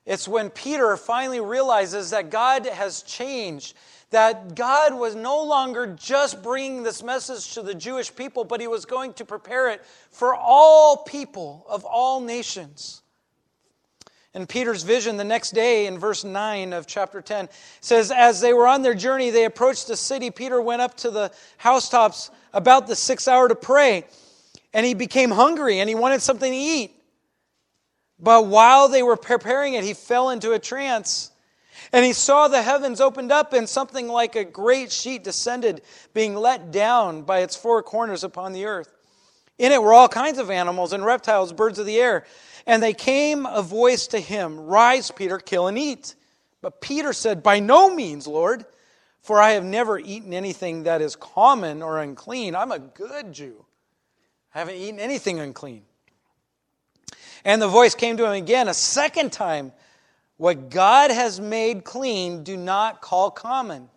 It's 0.06 0.28
when 0.28 0.50
Peter 0.50 0.96
finally 0.96 1.40
realizes 1.40 2.10
that 2.10 2.30
God 2.30 2.66
has 2.66 3.02
changed, 3.02 3.74
that 4.10 4.54
God 4.54 4.94
was 4.94 5.14
no 5.14 5.42
longer 5.42 5.87
just 5.87 6.42
bringing 6.42 6.82
this 6.82 7.02
message 7.02 7.54
to 7.54 7.62
the 7.62 7.74
Jewish 7.74 8.14
people, 8.14 8.44
but 8.44 8.60
he 8.60 8.66
was 8.66 8.84
going 8.84 9.14
to 9.14 9.24
prepare 9.24 9.70
it 9.70 9.82
for 10.10 10.34
all 10.34 10.98
people 10.98 11.64
of 11.68 11.84
all 11.84 12.20
nations. 12.20 13.02
In 14.35 14.49
Peter's 14.49 14.83
vision 14.83 15.16
the 15.16 15.25
next 15.25 15.53
day, 15.53 15.87
in 15.87 15.97
verse 15.97 16.25
9 16.25 16.73
of 16.73 16.88
chapter 16.88 17.23
10, 17.23 17.49
says, 17.81 18.11
As 18.11 18.40
they 18.40 18.53
were 18.53 18.66
on 18.66 18.83
their 18.83 18.94
journey, 18.94 19.31
they 19.31 19.44
approached 19.44 19.87
the 19.87 19.97
city. 19.97 20.31
Peter 20.31 20.61
went 20.61 20.83
up 20.83 20.97
to 20.99 21.11
the 21.11 21.31
housetops 21.57 22.31
about 22.53 22.88
the 22.88 22.97
sixth 22.97 23.29
hour 23.29 23.49
to 23.49 23.55
pray, 23.55 24.05
and 24.73 24.85
he 24.85 24.94
became 24.94 25.31
hungry 25.31 25.79
and 25.79 25.88
he 25.88 25.94
wanted 25.94 26.20
something 26.20 26.51
to 26.51 26.59
eat. 26.59 26.90
But 28.18 28.47
while 28.47 28.88
they 28.88 29.03
were 29.05 29.16
preparing 29.16 29.75
it, 29.75 29.85
he 29.85 29.94
fell 29.94 30.31
into 30.31 30.53
a 30.53 30.59
trance. 30.59 31.31
And 31.92 32.05
he 32.05 32.12
saw 32.12 32.49
the 32.49 32.62
heavens 32.62 33.01
opened 33.01 33.31
up, 33.31 33.53
and 33.53 33.68
something 33.68 34.09
like 34.09 34.37
a 34.37 34.44
great 34.44 34.90
sheet 34.90 35.23
descended, 35.23 35.83
being 36.12 36.35
let 36.35 36.73
down 36.73 37.23
by 37.23 37.40
its 37.40 37.55
four 37.55 37.83
corners 37.83 38.25
upon 38.25 38.53
the 38.53 38.64
earth. 38.64 38.88
In 39.59 39.70
it 39.70 39.83
were 39.83 39.92
all 39.92 40.09
kinds 40.09 40.38
of 40.38 40.51
animals 40.51 40.92
and 40.92 41.05
reptiles, 41.05 41.53
birds 41.53 41.79
of 41.79 41.87
the 41.87 41.99
air. 41.99 42.25
And 42.66 42.83
they 42.83 42.94
came 42.94 43.46
a 43.46 43.62
voice 43.62 44.07
to 44.09 44.20
him 44.20 44.59
Rise, 44.59 45.11
Peter, 45.11 45.38
kill 45.38 45.66
and 45.66 45.79
eat. 45.79 46.14
But 46.62 46.81
Peter 46.81 47.12
said, 47.12 47.42
By 47.42 47.61
no 47.61 47.94
means, 47.94 48.27
Lord, 48.27 48.64
for 49.20 49.40
I 49.40 49.53
have 49.53 49.64
never 49.64 49.98
eaten 49.98 50.33
anything 50.33 50.85
that 50.85 51.03
is 51.03 51.16
common 51.16 51.83
or 51.83 51.98
unclean. 52.00 52.55
I'm 52.55 52.72
a 52.72 52.79
good 52.79 53.33
Jew. 53.33 53.64
I 54.55 54.61
haven't 54.61 54.77
eaten 54.77 55.00
anything 55.00 55.40
unclean. 55.40 55.83
And 57.44 57.61
the 57.61 57.68
voice 57.68 57.94
came 57.94 58.16
to 58.16 58.24
him 58.24 58.33
again 58.33 58.68
a 58.68 58.74
second 58.74 59.33
time 59.33 59.72
What 60.37 60.70
God 60.70 61.11
has 61.11 61.40
made 61.40 61.85
clean, 61.85 62.44
do 62.44 62.57
not 62.57 63.00
call 63.00 63.31
common. 63.31 63.88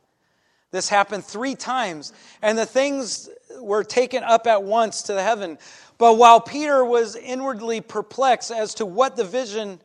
This 0.71 0.89
happened 0.89 1.23
three 1.23 1.55
times, 1.55 2.11
and 2.41 2.57
the 2.57 2.65
things 2.65 3.29
were 3.61 3.83
taken 3.83 4.23
up 4.23 4.45
at 4.47 4.63
once 4.63 5.03
to 5.03 5.13
the 5.13 5.23
heaven. 5.23 5.57
But 5.97 6.17
while 6.17 6.39
Peter 6.39 6.85
was 6.85 7.15
inwardly 7.15 7.81
perplexed 7.81 8.51
as 8.51 8.75
to 8.75 8.85
what 8.85 9.15
the 9.15 9.23
vision 9.23 9.81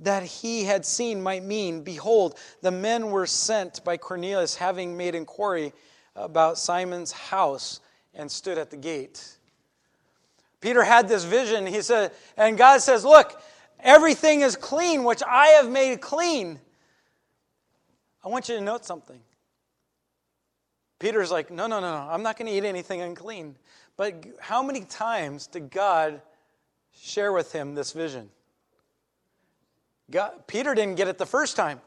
that 0.00 0.22
he 0.22 0.64
had 0.64 0.84
seen 0.84 1.22
might 1.22 1.42
mean, 1.42 1.82
behold, 1.82 2.38
the 2.62 2.70
men 2.70 3.10
were 3.10 3.26
sent 3.26 3.82
by 3.84 3.96
Cornelius, 3.96 4.56
having 4.56 4.96
made 4.96 5.14
inquiry 5.14 5.72
about 6.14 6.58
Simon's 6.58 7.12
house, 7.12 7.80
and 8.14 8.30
stood 8.30 8.56
at 8.56 8.70
the 8.70 8.76
gate. 8.76 9.36
Peter 10.60 10.82
had 10.82 11.08
this 11.08 11.24
vision. 11.24 11.66
He 11.66 11.82
said, 11.82 12.12
and 12.36 12.56
God 12.56 12.80
says, 12.80 13.04
Look, 13.04 13.40
everything 13.80 14.40
is 14.40 14.56
clean, 14.56 15.04
which 15.04 15.22
I 15.26 15.48
have 15.48 15.68
made 15.70 16.00
clean. 16.00 16.58
I 18.24 18.28
want 18.28 18.48
you 18.48 18.56
to 18.56 18.60
note 18.60 18.84
something. 18.84 19.20
Peter's 20.98 21.30
like, 21.30 21.50
No, 21.50 21.66
no, 21.66 21.80
no, 21.80 21.90
no. 21.92 22.10
I'm 22.10 22.22
not 22.22 22.38
going 22.38 22.50
to 22.50 22.56
eat 22.56 22.64
anything 22.64 23.00
unclean. 23.00 23.56
But 23.96 24.24
how 24.40 24.62
many 24.62 24.82
times 24.82 25.46
did 25.46 25.70
God 25.70 26.20
share 26.92 27.32
with 27.32 27.52
him 27.52 27.74
this 27.74 27.92
vision? 27.92 28.30
God, 30.10 30.46
Peter 30.46 30.74
didn't 30.74 30.96
get 30.96 31.08
it 31.08 31.18
the 31.18 31.26
first 31.26 31.56
time. 31.56 31.80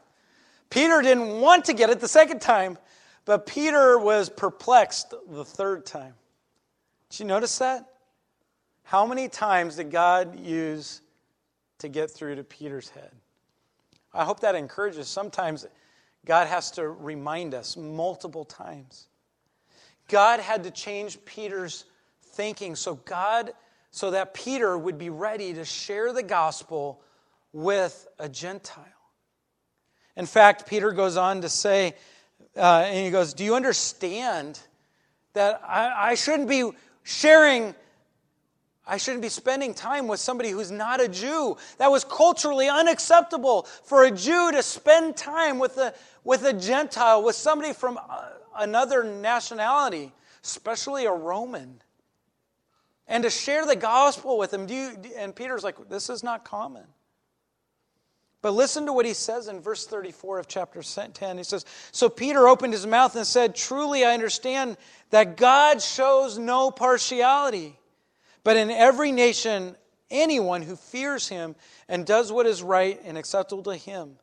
Peter 0.68 1.02
didn't 1.02 1.40
want 1.40 1.64
to 1.66 1.72
get 1.72 1.90
it 1.90 2.00
the 2.00 2.08
second 2.08 2.40
time, 2.40 2.78
but 3.24 3.46
Peter 3.46 3.98
was 3.98 4.28
perplexed 4.28 5.14
the 5.28 5.44
third 5.44 5.86
time. 5.86 6.14
Did 7.08 7.20
you 7.20 7.26
notice 7.26 7.58
that? 7.58 7.86
How 8.84 9.06
many 9.06 9.28
times 9.28 9.76
did 9.76 9.90
God 9.90 10.38
use 10.38 11.00
to 11.78 11.88
get 11.88 12.10
through 12.10 12.36
to 12.36 12.44
Peter's 12.44 12.88
head? 12.88 13.10
I 14.12 14.24
hope 14.24 14.40
that 14.40 14.54
encourages. 14.54 15.08
Sometimes 15.08 15.66
God 16.26 16.46
has 16.46 16.70
to 16.72 16.88
remind 16.88 17.54
us 17.54 17.76
multiple 17.76 18.44
times. 18.44 19.08
God 20.08 20.40
had 20.40 20.64
to 20.64 20.70
change 20.70 21.24
Peter's 21.24 21.84
thinking 22.22 22.74
so 22.74 22.94
God 22.94 23.52
so 23.90 24.10
that 24.10 24.34
Peter 24.34 24.76
would 24.76 24.98
be 24.98 25.10
ready 25.10 25.54
to 25.54 25.64
share 25.64 26.12
the 26.12 26.22
gospel 26.22 27.00
with 27.52 28.06
a 28.18 28.28
Gentile. 28.28 28.84
In 30.16 30.26
fact, 30.26 30.68
Peter 30.68 30.92
goes 30.92 31.16
on 31.16 31.40
to 31.40 31.48
say, 31.48 31.94
uh, 32.56 32.84
and 32.86 33.04
he 33.04 33.10
goes, 33.10 33.34
Do 33.34 33.44
you 33.44 33.54
understand 33.54 34.60
that 35.32 35.60
I, 35.66 36.10
I 36.10 36.14
shouldn't 36.14 36.48
be 36.48 36.70
sharing 37.02 37.74
I 38.90 38.96
shouldn't 38.96 39.22
be 39.22 39.28
spending 39.28 39.72
time 39.72 40.08
with 40.08 40.18
somebody 40.18 40.50
who's 40.50 40.72
not 40.72 41.00
a 41.00 41.06
Jew. 41.06 41.56
That 41.78 41.92
was 41.92 42.02
culturally 42.02 42.68
unacceptable 42.68 43.62
for 43.84 44.02
a 44.02 44.10
Jew 44.10 44.50
to 44.50 44.64
spend 44.64 45.16
time 45.16 45.60
with 45.60 45.78
a, 45.78 45.94
with 46.24 46.44
a 46.44 46.52
Gentile, 46.52 47.22
with 47.22 47.36
somebody 47.36 47.72
from 47.72 48.00
another 48.58 49.04
nationality, 49.04 50.12
especially 50.42 51.04
a 51.06 51.12
Roman, 51.12 51.80
and 53.06 53.22
to 53.22 53.30
share 53.30 53.64
the 53.64 53.76
gospel 53.76 54.36
with 54.36 54.50
them. 54.50 54.66
Do 54.66 54.74
you, 54.74 54.96
and 55.16 55.36
Peter's 55.36 55.62
like, 55.62 55.88
this 55.88 56.10
is 56.10 56.24
not 56.24 56.44
common. 56.44 56.84
But 58.42 58.52
listen 58.52 58.86
to 58.86 58.92
what 58.92 59.06
he 59.06 59.14
says 59.14 59.48
in 59.48 59.60
verse 59.60 59.86
34 59.86 60.40
of 60.40 60.48
chapter 60.48 60.82
10. 60.82 61.36
He 61.36 61.44
says, 61.44 61.64
So 61.92 62.08
Peter 62.08 62.48
opened 62.48 62.72
his 62.72 62.86
mouth 62.88 63.14
and 63.14 63.26
said, 63.26 63.54
Truly 63.54 64.04
I 64.04 64.14
understand 64.14 64.78
that 65.10 65.36
God 65.36 65.80
shows 65.80 66.38
no 66.38 66.70
partiality, 66.70 67.78
but 68.44 68.56
in 68.56 68.70
every 68.70 69.12
nation, 69.12 69.76
anyone 70.10 70.62
who 70.62 70.76
fears 70.76 71.28
him 71.28 71.54
and 71.88 72.06
does 72.06 72.32
what 72.32 72.46
is 72.46 72.62
right 72.62 73.00
and 73.04 73.16
acceptable 73.16 73.62
to 73.64 73.76
him. 73.76 74.16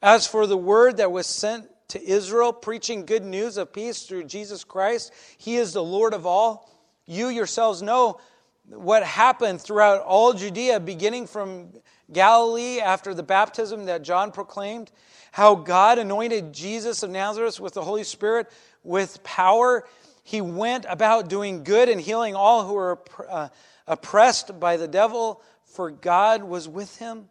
As 0.00 0.26
for 0.26 0.46
the 0.46 0.56
word 0.56 0.96
that 0.96 1.12
was 1.12 1.26
sent 1.26 1.68
to 1.88 2.02
Israel, 2.02 2.52
preaching 2.52 3.06
good 3.06 3.24
news 3.24 3.56
of 3.56 3.72
peace 3.72 4.02
through 4.02 4.24
Jesus 4.24 4.64
Christ, 4.64 5.12
he 5.38 5.56
is 5.56 5.72
the 5.72 5.82
Lord 5.82 6.14
of 6.14 6.26
all. 6.26 6.70
You 7.06 7.28
yourselves 7.28 7.82
know 7.82 8.20
what 8.68 9.02
happened 9.02 9.60
throughout 9.60 10.00
all 10.00 10.32
Judea, 10.32 10.80
beginning 10.80 11.26
from 11.26 11.72
Galilee 12.12 12.80
after 12.80 13.14
the 13.14 13.22
baptism 13.22 13.86
that 13.86 14.02
John 14.02 14.32
proclaimed, 14.32 14.90
how 15.32 15.54
God 15.54 15.98
anointed 15.98 16.52
Jesus 16.52 17.02
of 17.02 17.10
Nazareth 17.10 17.60
with 17.60 17.74
the 17.74 17.82
Holy 17.82 18.04
Spirit 18.04 18.50
with 18.82 19.22
power. 19.22 19.84
He 20.22 20.40
went 20.40 20.86
about 20.88 21.28
doing 21.28 21.64
good 21.64 21.88
and 21.88 22.00
healing 22.00 22.34
all 22.34 22.66
who 22.66 22.74
were 22.74 22.98
uh, 23.28 23.48
oppressed 23.86 24.58
by 24.60 24.76
the 24.76 24.88
devil, 24.88 25.42
for 25.64 25.90
God 25.90 26.44
was 26.44 26.68
with 26.68 26.96
him. 26.98 27.28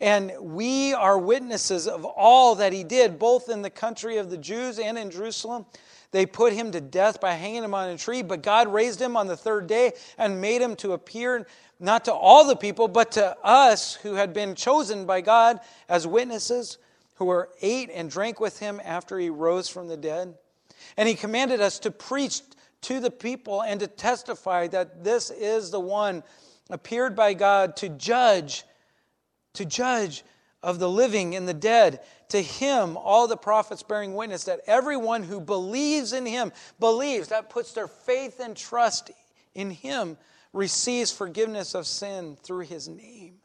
And 0.00 0.32
we 0.40 0.94
are 0.94 1.18
witnesses 1.18 1.88
of 1.88 2.04
all 2.04 2.54
that 2.56 2.72
he 2.72 2.84
did, 2.84 3.18
both 3.18 3.48
in 3.48 3.62
the 3.62 3.70
country 3.70 4.18
of 4.18 4.30
the 4.30 4.38
Jews 4.38 4.78
and 4.78 4.96
in 4.96 5.10
Jerusalem. 5.10 5.66
They 6.10 6.24
put 6.24 6.52
him 6.52 6.72
to 6.72 6.80
death 6.80 7.20
by 7.20 7.32
hanging 7.32 7.64
him 7.64 7.74
on 7.74 7.90
a 7.90 7.98
tree, 7.98 8.22
but 8.22 8.42
God 8.42 8.72
raised 8.72 9.02
him 9.02 9.16
on 9.16 9.26
the 9.26 9.36
third 9.36 9.66
day 9.66 9.92
and 10.16 10.40
made 10.40 10.62
him 10.62 10.76
to 10.76 10.92
appear 10.92 11.46
not 11.80 12.04
to 12.06 12.14
all 12.14 12.44
the 12.44 12.56
people, 12.56 12.88
but 12.88 13.12
to 13.12 13.36
us 13.44 13.94
who 13.94 14.14
had 14.14 14.32
been 14.32 14.54
chosen 14.54 15.04
by 15.04 15.20
God 15.20 15.60
as 15.88 16.06
witnesses, 16.06 16.78
who 17.16 17.26
were 17.26 17.50
ate 17.60 17.90
and 17.92 18.10
drank 18.10 18.40
with 18.40 18.58
him 18.58 18.80
after 18.84 19.18
he 19.18 19.28
rose 19.28 19.68
from 19.68 19.88
the 19.88 19.96
dead. 19.96 20.34
And 20.96 21.08
he 21.08 21.14
commanded 21.14 21.60
us 21.60 21.78
to 21.80 21.90
preach 21.90 22.42
to 22.82 23.00
the 23.00 23.10
people 23.10 23.62
and 23.62 23.80
to 23.80 23.86
testify 23.86 24.68
that 24.68 25.04
this 25.04 25.30
is 25.30 25.70
the 25.70 25.80
one 25.80 26.22
appeared 26.70 27.16
by 27.16 27.34
God 27.34 27.76
to 27.76 27.88
judge, 27.88 28.64
to 29.54 29.64
judge 29.64 30.24
of 30.62 30.78
the 30.78 30.88
living 30.88 31.34
and 31.34 31.48
the 31.48 31.54
dead. 31.54 32.00
To 32.30 32.42
him, 32.42 32.96
all 32.96 33.26
the 33.26 33.36
prophets 33.36 33.82
bearing 33.82 34.14
witness 34.14 34.44
that 34.44 34.60
everyone 34.66 35.22
who 35.22 35.40
believes 35.40 36.12
in 36.12 36.26
him 36.26 36.52
believes, 36.78 37.28
that 37.28 37.50
puts 37.50 37.72
their 37.72 37.88
faith 37.88 38.40
and 38.40 38.56
trust 38.56 39.10
in 39.54 39.70
him, 39.70 40.18
receives 40.52 41.10
forgiveness 41.10 41.74
of 41.74 41.86
sin 41.86 42.36
through 42.42 42.64
his 42.64 42.88
name. 42.88 43.38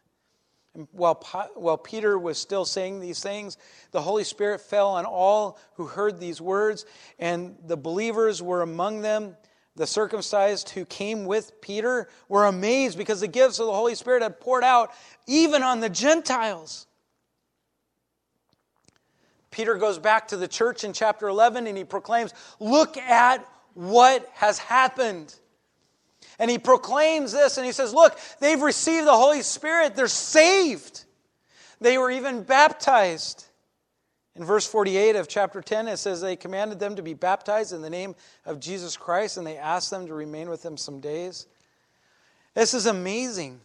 And 0.76 0.88
while, 0.92 1.22
while 1.56 1.78
Peter 1.78 2.18
was 2.18 2.38
still 2.38 2.66
saying 2.66 3.00
these 3.00 3.22
things, 3.22 3.58
the 3.92 4.02
Holy 4.02 4.24
Spirit 4.24 4.60
fell 4.62 4.90
on 4.90 5.06
all 5.06 5.60
who 5.76 5.86
heard 5.86 6.20
these 6.20 6.42
words, 6.42 6.86
and 7.20 7.56
the 7.68 7.78
believers 7.78 8.42
were 8.42 8.62
among 8.62 9.02
them. 9.02 9.38
The 9.76 9.88
circumcised 9.88 10.70
who 10.70 10.86
came 10.86 11.26
with 11.26 11.60
Peter 11.62 12.08
were 12.28 12.46
amazed 12.46 12.98
because 12.98 13.22
the 13.22 13.28
gifts 13.28 13.60
of 13.60 13.66
the 13.66 13.74
Holy 13.74 13.96
Spirit 13.96 14.22
had 14.24 14.40
poured 14.40 14.64
out 14.64 14.92
even 15.28 15.64
on 15.64 15.80
the 15.80 15.90
Gentiles. 15.90 16.88
Peter 19.50 19.76
goes 19.76 20.00
back 20.00 20.28
to 20.30 20.38
the 20.38 20.48
church 20.48 20.84
in 20.84 20.94
chapter 20.94 21.28
11 21.28 21.68
and 21.68 21.78
he 21.78 21.84
proclaims, 21.84 22.34
Look 22.60 22.98
at 22.98 23.48
what 23.76 24.30
has 24.34 24.58
happened. 24.58 25.36
And 26.44 26.52
he 26.52 26.58
proclaims 26.58 27.32
this 27.32 27.56
and 27.56 27.66
he 27.66 27.72
says, 27.72 27.94
Look, 27.94 28.20
they've 28.42 28.62
received 28.62 29.08
the 29.08 29.16
Holy 29.16 29.42
Spirit. 29.44 29.96
They're 29.96 30.10
saved. 30.10 31.06
They 31.80 31.98
were 31.98 32.12
even 32.12 32.44
baptized. 32.44 33.46
In 34.36 34.44
verse 34.44 34.68
48 34.68 35.16
of 35.16 35.30
chapter 35.30 35.62
10, 35.62 35.88
it 35.88 35.96
says 35.96 36.20
they 36.20 36.36
commanded 36.36 36.80
them 36.80 36.98
to 36.98 37.02
be 37.02 37.14
baptized 37.14 37.72
in 37.72 37.82
the 37.82 37.90
name 37.90 38.14
of 38.46 38.60
Jesus 38.60 38.98
Christ 38.98 39.38
and 39.38 39.48
they 39.48 39.56
asked 39.56 39.90
them 39.90 40.06
to 40.08 40.14
remain 40.14 40.50
with 40.50 40.62
them 40.64 40.76
some 40.76 41.00
days. 41.00 41.48
This 42.56 42.74
is 42.74 42.88
amazing. 42.88 43.62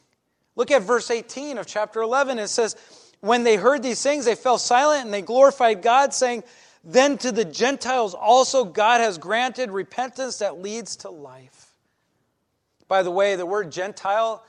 Look 0.55 0.71
at 0.71 0.83
verse 0.83 1.11
18 1.11 1.59
of 1.59 1.67
chapter 1.67 2.01
11. 2.01 2.39
It 2.39 2.47
says, 2.47 2.77
When 3.19 3.43
they 3.43 3.57
heard 3.57 3.83
these 3.83 4.05
things, 4.05 4.25
they 4.25 4.37
fell 4.37 4.57
silent 4.57 5.05
and 5.05 5.13
they 5.13 5.23
glorified 5.23 5.83
God, 5.83 6.15
saying, 6.15 6.45
Then 6.85 7.19
to 7.19 7.33
the 7.33 7.45
Gentiles 7.45 8.15
also 8.15 8.65
God 8.65 9.01
has 9.01 9.19
granted 9.19 9.73
repentance 9.73 10.39
that 10.39 10.63
leads 10.63 10.95
to 10.99 11.11
life. 11.11 11.68
By 12.89 13.03
the 13.03 13.11
way, 13.11 13.37
the 13.37 13.47
word 13.47 13.71
Gentile 13.71 14.43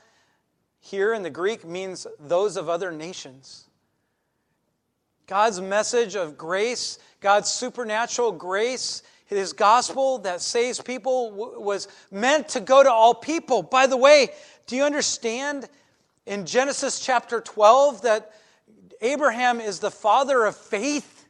here 0.80 1.12
in 1.12 1.22
the 1.22 1.30
Greek 1.30 1.64
means 1.64 2.06
those 2.18 2.56
of 2.56 2.68
other 2.68 2.90
nations. 2.90 3.66
God's 5.26 5.60
message 5.60 6.16
of 6.16 6.36
grace, 6.36 6.98
God's 7.20 7.50
supernatural 7.50 8.32
grace, 8.32 9.02
his 9.26 9.52
gospel 9.52 10.18
that 10.20 10.40
saves 10.40 10.80
people 10.80 11.30
was 11.30 11.86
meant 12.10 12.48
to 12.48 12.60
go 12.60 12.82
to 12.82 12.90
all 12.90 13.14
people. 13.14 13.62
By 13.62 13.86
the 13.86 13.96
way, 13.96 14.30
do 14.66 14.74
you 14.74 14.82
understand 14.82 15.68
in 16.26 16.46
Genesis 16.46 16.98
chapter 16.98 17.40
12 17.40 18.02
that 18.02 18.32
Abraham 19.00 19.60
is 19.60 19.78
the 19.78 19.90
father 19.90 20.44
of 20.46 20.56
faith? 20.56 21.28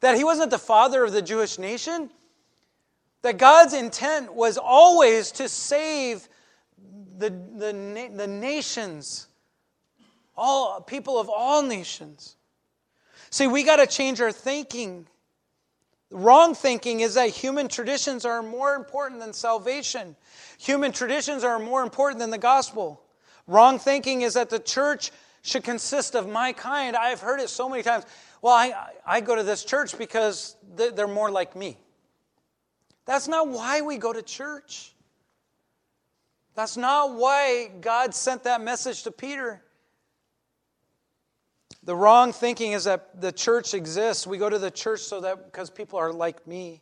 That 0.00 0.16
he 0.16 0.24
wasn't 0.24 0.50
the 0.50 0.58
father 0.58 1.04
of 1.04 1.12
the 1.12 1.22
Jewish 1.22 1.58
nation? 1.58 2.08
That 3.24 3.38
God's 3.38 3.72
intent 3.72 4.34
was 4.34 4.58
always 4.58 5.32
to 5.32 5.48
save 5.48 6.28
the, 7.16 7.30
the, 7.30 8.10
the 8.14 8.26
nations, 8.26 9.28
all 10.36 10.82
people 10.82 11.18
of 11.18 11.30
all 11.30 11.62
nations. 11.62 12.36
See, 13.30 13.46
we 13.46 13.62
got 13.62 13.76
to 13.76 13.86
change 13.86 14.20
our 14.20 14.30
thinking. 14.30 15.06
Wrong 16.10 16.54
thinking 16.54 17.00
is 17.00 17.14
that 17.14 17.30
human 17.30 17.68
traditions 17.68 18.26
are 18.26 18.42
more 18.42 18.74
important 18.74 19.20
than 19.20 19.32
salvation. 19.32 20.16
Human 20.58 20.92
traditions 20.92 21.44
are 21.44 21.58
more 21.58 21.82
important 21.82 22.20
than 22.20 22.28
the 22.28 22.36
gospel. 22.36 23.00
Wrong 23.46 23.78
thinking 23.78 24.20
is 24.20 24.34
that 24.34 24.50
the 24.50 24.58
church 24.58 25.12
should 25.40 25.64
consist 25.64 26.14
of 26.14 26.28
my 26.28 26.52
kind. 26.52 26.94
I've 26.94 27.22
heard 27.22 27.40
it 27.40 27.48
so 27.48 27.70
many 27.70 27.82
times. 27.82 28.04
Well, 28.42 28.52
I, 28.52 28.90
I 29.06 29.22
go 29.22 29.34
to 29.34 29.42
this 29.42 29.64
church 29.64 29.96
because 29.96 30.56
they're 30.76 31.08
more 31.08 31.30
like 31.30 31.56
me. 31.56 31.78
That's 33.06 33.28
not 33.28 33.48
why 33.48 33.82
we 33.82 33.98
go 33.98 34.12
to 34.12 34.22
church. 34.22 34.92
That's 36.54 36.76
not 36.76 37.14
why 37.14 37.70
God 37.80 38.14
sent 38.14 38.44
that 38.44 38.60
message 38.60 39.02
to 39.02 39.10
Peter. 39.10 39.62
The 41.82 41.94
wrong 41.94 42.32
thinking 42.32 42.72
is 42.72 42.84
that 42.84 43.20
the 43.20 43.32
church 43.32 43.74
exists. 43.74 44.26
We 44.26 44.38
go 44.38 44.48
to 44.48 44.58
the 44.58 44.70
church 44.70 45.00
so 45.00 45.20
that 45.20 45.44
because 45.44 45.68
people 45.68 45.98
are 45.98 46.12
like 46.12 46.46
me. 46.46 46.80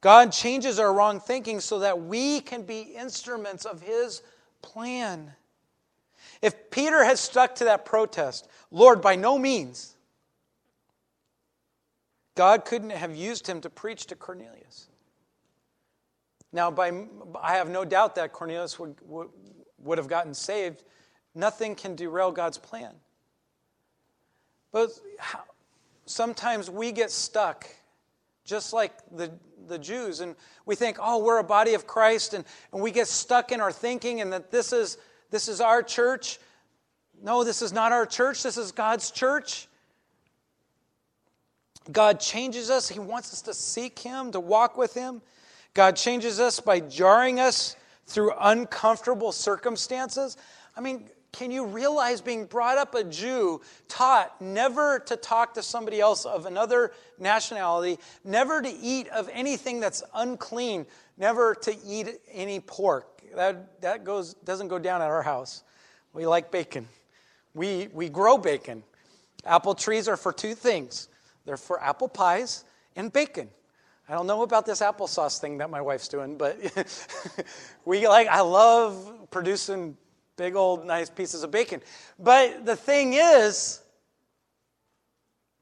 God 0.00 0.30
changes 0.30 0.78
our 0.78 0.92
wrong 0.92 1.18
thinking 1.18 1.58
so 1.58 1.80
that 1.80 2.00
we 2.00 2.40
can 2.40 2.62
be 2.62 2.82
instruments 2.82 3.64
of 3.64 3.82
His 3.82 4.22
plan. 4.62 5.32
If 6.40 6.70
Peter 6.70 7.02
had 7.02 7.18
stuck 7.18 7.56
to 7.56 7.64
that 7.64 7.84
protest, 7.84 8.46
Lord, 8.70 9.00
by 9.00 9.16
no 9.16 9.38
means, 9.38 9.94
God 12.36 12.64
couldn't 12.64 12.90
have 12.90 13.16
used 13.16 13.48
him 13.48 13.60
to 13.62 13.70
preach 13.70 14.06
to 14.06 14.14
Cornelius. 14.14 14.87
Now, 16.52 16.70
by, 16.70 16.92
I 17.42 17.56
have 17.56 17.68
no 17.68 17.84
doubt 17.84 18.14
that 18.14 18.32
Cornelius 18.32 18.78
would, 18.78 18.96
would, 19.02 19.28
would 19.78 19.98
have 19.98 20.08
gotten 20.08 20.34
saved. 20.34 20.82
Nothing 21.34 21.74
can 21.74 21.94
derail 21.94 22.32
God's 22.32 22.58
plan. 22.58 22.92
But 24.72 24.90
how, 25.18 25.42
sometimes 26.06 26.70
we 26.70 26.92
get 26.92 27.10
stuck, 27.10 27.68
just 28.44 28.72
like 28.72 28.92
the, 29.14 29.30
the 29.66 29.78
Jews, 29.78 30.20
and 30.20 30.34
we 30.66 30.74
think, 30.74 30.98
oh, 31.00 31.22
we're 31.22 31.38
a 31.38 31.44
body 31.44 31.74
of 31.74 31.86
Christ, 31.86 32.34
and, 32.34 32.44
and 32.72 32.82
we 32.82 32.90
get 32.90 33.08
stuck 33.08 33.52
in 33.52 33.60
our 33.60 33.72
thinking, 33.72 34.20
and 34.20 34.32
that 34.32 34.50
this 34.50 34.72
is, 34.72 34.98
this 35.30 35.48
is 35.48 35.60
our 35.60 35.82
church. 35.82 36.38
No, 37.22 37.44
this 37.44 37.62
is 37.62 37.72
not 37.72 37.92
our 37.92 38.06
church, 38.06 38.42
this 38.42 38.56
is 38.56 38.72
God's 38.72 39.10
church. 39.10 39.68
God 41.90 42.20
changes 42.20 42.70
us. 42.70 42.88
He 42.88 42.98
wants 42.98 43.32
us 43.32 43.42
to 43.42 43.54
seek 43.54 43.98
Him, 43.98 44.32
to 44.32 44.40
walk 44.40 44.76
with 44.76 44.94
Him. 44.94 45.22
God 45.78 45.94
changes 45.94 46.40
us 46.40 46.58
by 46.58 46.80
jarring 46.80 47.38
us 47.38 47.76
through 48.04 48.32
uncomfortable 48.40 49.30
circumstances. 49.30 50.36
I 50.76 50.80
mean, 50.80 51.08
can 51.30 51.52
you 51.52 51.66
realize 51.66 52.20
being 52.20 52.46
brought 52.46 52.78
up 52.78 52.96
a 52.96 53.04
Jew, 53.04 53.60
taught 53.86 54.40
never 54.40 54.98
to 54.98 55.14
talk 55.14 55.54
to 55.54 55.62
somebody 55.62 56.00
else 56.00 56.24
of 56.24 56.46
another 56.46 56.90
nationality, 57.20 58.00
never 58.24 58.60
to 58.60 58.68
eat 58.68 59.06
of 59.10 59.30
anything 59.32 59.78
that's 59.78 60.02
unclean, 60.16 60.84
never 61.16 61.54
to 61.54 61.76
eat 61.86 62.08
any 62.32 62.58
pork? 62.58 63.22
That, 63.36 63.80
that 63.80 64.02
goes, 64.02 64.34
doesn't 64.34 64.66
go 64.66 64.80
down 64.80 65.00
at 65.00 65.06
our 65.06 65.22
house. 65.22 65.62
We 66.12 66.26
like 66.26 66.50
bacon. 66.50 66.88
We, 67.54 67.86
we 67.92 68.08
grow 68.08 68.36
bacon. 68.36 68.82
Apple 69.44 69.76
trees 69.76 70.08
are 70.08 70.16
for 70.16 70.32
two 70.32 70.56
things 70.56 71.08
they're 71.44 71.56
for 71.56 71.80
apple 71.80 72.08
pies 72.08 72.64
and 72.96 73.12
bacon. 73.12 73.50
I 74.08 74.12
don't 74.14 74.26
know 74.26 74.42
about 74.42 74.64
this 74.64 74.80
applesauce 74.80 75.38
thing 75.38 75.58
that 75.58 75.68
my 75.68 75.82
wife's 75.82 76.08
doing, 76.08 76.38
but 76.38 76.58
we 77.84 78.08
like, 78.08 78.26
I 78.28 78.40
love 78.40 79.28
producing 79.30 79.96
big 80.36 80.56
old 80.56 80.86
nice 80.86 81.10
pieces 81.10 81.42
of 81.42 81.50
bacon. 81.50 81.82
But 82.18 82.64
the 82.64 82.74
thing 82.74 83.12
is, 83.14 83.82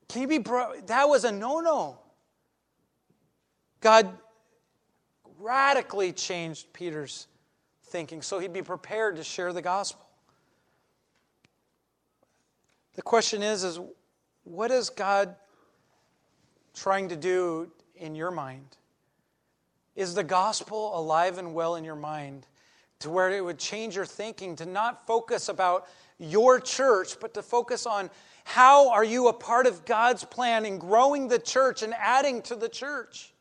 can 0.09 0.22
you 0.22 0.28
be 0.28 0.38
bro- 0.38 0.80
that 0.87 1.09
was 1.09 1.24
a 1.24 1.32
no-no. 1.32 1.98
God 3.80 4.16
radically 5.38 6.12
changed 6.12 6.72
Peter's 6.72 7.26
thinking 7.87 8.22
so 8.22 8.38
he'd 8.38 8.52
be 8.52 8.62
prepared 8.62 9.16
to 9.16 9.24
share 9.24 9.52
the 9.52 9.62
gospel. 9.62 10.06
The 12.94 13.02
question 13.02 13.42
is 13.42 13.64
is 13.64 13.80
what 14.44 14.70
is 14.70 14.90
God 14.90 15.35
trying 16.74 17.09
to 17.09 17.16
do 17.16 17.70
in 17.96 18.14
your 18.14 18.30
mind? 18.30 18.76
Is 19.94 20.14
the 20.14 20.24
gospel 20.24 20.98
alive 20.98 21.38
and 21.38 21.54
well 21.54 21.76
in 21.76 21.85
your 21.85 21.96
mind? 21.96 22.46
to 23.00 23.11
where 23.11 23.30
it 23.30 23.44
would 23.44 23.59
change 23.59 23.96
your 23.96 24.06
thinking 24.06 24.56
to 24.56 24.66
not 24.66 25.06
focus 25.06 25.48
about 25.48 25.87
your 26.18 26.59
church, 26.61 27.20
but 27.20 27.35
to 27.35 27.42
focus 27.42 27.87
on 27.87 28.11
how 28.44 28.90
are 28.90 29.04
you 29.04 29.28
a 29.28 29.32
part 29.32 29.66
of 29.66 29.85
God's 29.85 30.24
plan 30.24 30.64
in 30.64 30.78
growing 30.78 31.28
the 31.28 31.38
church 31.38 31.82
and 31.82 31.92
adding 31.98 32.40
to 32.42 32.56
the 32.56 32.68
church. 32.68 33.32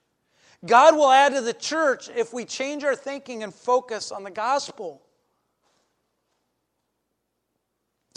God 0.65 0.95
will 0.95 1.11
add 1.11 1.33
to 1.35 1.41
the 1.41 1.53
church 1.53 2.09
if 2.15 2.33
we 2.33 2.43
change 2.43 2.83
our 2.83 2.95
thinking 2.95 3.43
and 3.43 3.53
focus 3.53 4.11
on 4.11 4.23
the 4.23 4.31
gospel. 4.31 5.01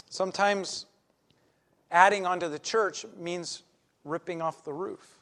Sometimes 0.09 0.87
adding 1.90 2.27
onto 2.27 2.48
the 2.48 2.59
church 2.59 3.05
means 3.18 3.62
ripping 4.05 4.40
off 4.40 4.64
the 4.64 4.72
roof 4.72 5.18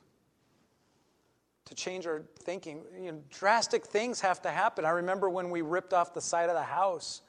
to 1.66 1.74
change 1.74 2.06
our 2.06 2.22
thinking. 2.38 2.82
You 2.98 3.12
know, 3.12 3.22
drastic 3.30 3.84
things 3.84 4.20
have 4.20 4.40
to 4.42 4.50
happen. 4.50 4.84
I 4.84 4.90
remember 4.90 5.28
when 5.28 5.50
we 5.50 5.62
ripped 5.62 5.92
off 5.92 6.14
the 6.14 6.20
side 6.20 6.48
of 6.48 6.54
the 6.54 6.62
house 6.62 7.20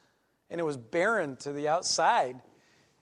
and 0.50 0.62
it 0.62 0.63
was 0.63 0.78
barren 0.78 1.36
to 1.38 1.52
the 1.52 1.67
outside. 1.67 2.39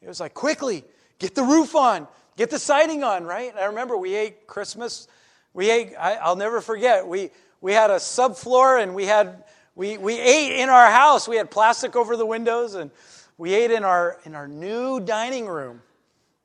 It 0.02 0.08
was 0.08 0.20
like, 0.20 0.34
quickly, 0.34 0.84
get 1.20 1.36
the 1.36 1.44
roof 1.44 1.76
on, 1.76 2.08
get 2.38 2.50
the 2.50 2.60
siding 2.60 3.04
on, 3.04 3.26
right? 3.26 3.52
And 3.52 3.60
I 3.60 3.66
remember 3.66 3.98
we 3.98 4.16
ate 4.16 4.48
Christmas. 4.48 5.08
We 5.54 5.70
ate, 5.70 5.94
I, 5.96 6.28
will 6.28 6.36
never 6.36 6.62
forget, 6.62 7.08
we, 7.08 7.32
we 7.62 7.74
had 7.74 7.90
a 7.90 7.96
subfloor 7.96 8.82
and 8.82 8.96
we 8.96 9.06
had, 9.06 9.44
we, 9.76 9.98
we 9.98 10.20
ate 10.20 10.62
in 10.62 10.70
our 10.70 10.90
house. 10.90 11.28
We 11.28 11.38
had 11.38 11.52
plastic 11.52 11.96
over 11.96 12.18
the 12.18 12.26
windows 12.26 12.76
and 12.76 12.92
we 13.38 13.54
ate 13.54 13.72
in 13.72 13.84
our, 13.84 14.20
in 14.26 14.36
our 14.36 14.48
new 14.48 15.00
dining 15.00 15.48
room. 15.48 15.82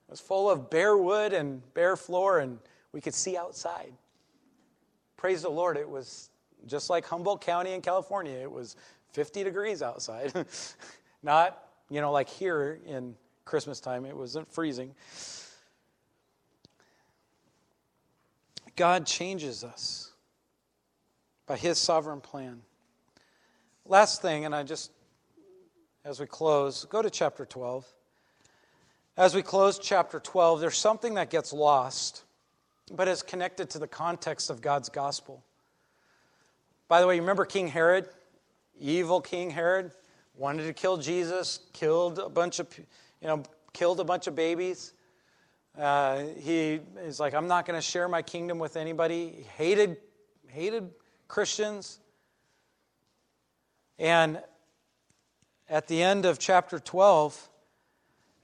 It 0.09 0.11
was 0.11 0.21
full 0.21 0.51
of 0.51 0.69
bare 0.69 0.97
wood 0.97 1.33
and 1.33 1.63
bare 1.75 1.97
floor 1.97 2.41
and 2.41 2.59
we 2.93 3.01
could 3.01 3.15
see 3.15 3.37
outside 3.37 3.93
praise 5.21 5.43
the 5.43 5.51
Lord, 5.51 5.77
it 5.77 5.87
was 5.87 6.31
just 6.67 6.89
like 6.89 7.05
Humboldt 7.05 7.43
County 7.43 7.75
in 7.75 7.83
California. 7.83 8.39
It 8.39 8.51
was 8.51 8.75
50 9.13 9.45
degrees 9.45 9.83
outside. 9.83 10.33
Not, 11.23 11.63
you 11.91 12.01
know, 12.01 12.11
like 12.11 12.31
here 12.31 12.81
in 12.87 13.15
Christmas 13.45 13.81
time, 13.81 14.07
it 14.07 14.17
wasn't 14.17 14.51
freezing. 14.51 14.95
God 18.77 19.05
changes 19.05 19.63
us 19.63 20.11
by 21.47 21.59
his 21.59 21.77
sovereign 21.77 22.23
plan. 22.23 22.63
Last 23.85 24.23
thing, 24.23 24.47
and 24.47 24.55
I 24.55 24.63
just, 24.63 24.91
as 26.03 26.19
we 26.19 26.25
close, 26.25 26.87
go 26.87 27.03
to 27.03 27.11
chapter 27.11 27.45
12. 27.45 27.87
As 29.19 29.35
we 29.35 29.43
close 29.43 29.79
chapter 29.79 30.19
12, 30.19 30.63
there's 30.63 30.79
something 30.79 31.15
that 31.15 31.29
gets 31.29 31.53
lost 31.53 32.25
but 32.91 33.09
is 33.09 33.23
connected 33.23 33.71
to 33.71 33.79
the 33.79 33.87
context 33.87 34.51
of 34.51 34.61
God's 34.61 34.89
gospel. 34.89 35.45
By 36.89 37.01
the 37.01 37.07
way, 37.07 37.15
you 37.15 37.21
remember 37.21 37.45
King 37.45 37.69
Herod? 37.69 38.09
Evil 38.79 39.21
King 39.21 39.51
Herod 39.51 39.93
wanted 40.35 40.65
to 40.65 40.73
kill 40.73 40.97
Jesus, 40.97 41.61
killed 41.73 42.19
a 42.19 42.29
bunch 42.29 42.59
of, 42.59 42.67
you 43.21 43.29
know, 43.29 43.43
killed 43.73 44.01
a 44.01 44.05
bunch 44.05 44.27
of 44.27 44.35
babies. 44.35 44.95
Uh, 45.79 46.25
he 46.39 46.81
is 47.03 47.21
like, 47.21 47.35
I'm 47.35 47.47
not 47.47 47.67
going 47.67 47.79
to 47.79 47.83
share 47.83 48.09
my 48.09 48.23
kingdom 48.23 48.59
with 48.59 48.77
anybody. 48.77 49.29
He 49.37 49.43
hated, 49.43 49.99
hated 50.49 50.91
Christians. 51.29 52.01
And 53.99 54.43
at 55.69 55.87
the 55.87 56.03
end 56.03 56.25
of 56.25 56.39
chapter 56.39 56.79
12, 56.79 57.50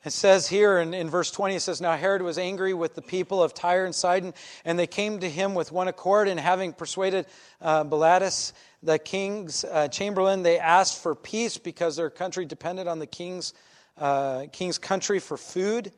it 0.06 0.12
says 0.12 0.46
here 0.46 0.78
in, 0.78 0.94
in 0.94 1.10
verse 1.10 1.32
20, 1.32 1.56
it 1.56 1.60
says, 1.60 1.80
Now 1.80 1.96
Herod 1.96 2.22
was 2.22 2.38
angry 2.38 2.74
with 2.74 2.94
the 2.94 3.02
people 3.02 3.42
of 3.42 3.54
Tyre 3.54 3.84
and 3.84 3.94
Sidon, 3.94 4.34
and 4.64 4.78
they 4.78 4.86
came 4.86 5.18
to 5.18 5.28
him 5.28 5.52
with 5.52 5.72
one 5.72 5.88
accord, 5.88 6.28
and 6.28 6.38
having 6.38 6.72
persuaded 6.72 7.26
uh, 7.60 7.82
the 7.82 8.98
king's 9.00 9.64
uh, 9.64 9.88
chamberlain, 9.88 10.44
they 10.44 10.60
asked 10.60 11.02
for 11.02 11.16
peace 11.16 11.58
because 11.58 11.96
their 11.96 12.08
country 12.08 12.44
depended 12.44 12.86
on 12.86 13.00
the 13.00 13.06
king's, 13.06 13.52
uh, 13.98 14.44
king's 14.52 14.78
country 14.78 15.18
for 15.18 15.36
food. 15.36 15.90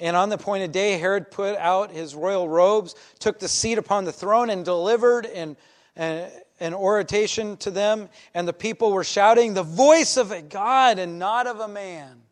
And 0.00 0.16
on 0.16 0.30
the 0.30 0.36
appointed 0.36 0.72
day, 0.72 0.96
Herod 0.96 1.30
put 1.30 1.56
out 1.58 1.90
his 1.90 2.14
royal 2.14 2.48
robes, 2.48 2.94
took 3.18 3.38
the 3.38 3.48
seat 3.48 3.76
upon 3.76 4.04
the 4.04 4.12
throne, 4.12 4.48
and 4.48 4.64
delivered 4.64 5.26
an, 5.26 5.58
an, 5.96 6.30
an 6.60 6.72
oration 6.72 7.58
to 7.58 7.70
them. 7.70 8.08
And 8.32 8.48
the 8.48 8.54
people 8.54 8.90
were 8.90 9.04
shouting, 9.04 9.52
The 9.52 9.62
voice 9.62 10.16
of 10.16 10.32
a 10.32 10.40
God 10.40 10.98
and 10.98 11.18
not 11.18 11.46
of 11.46 11.60
a 11.60 11.68
man. 11.68 12.22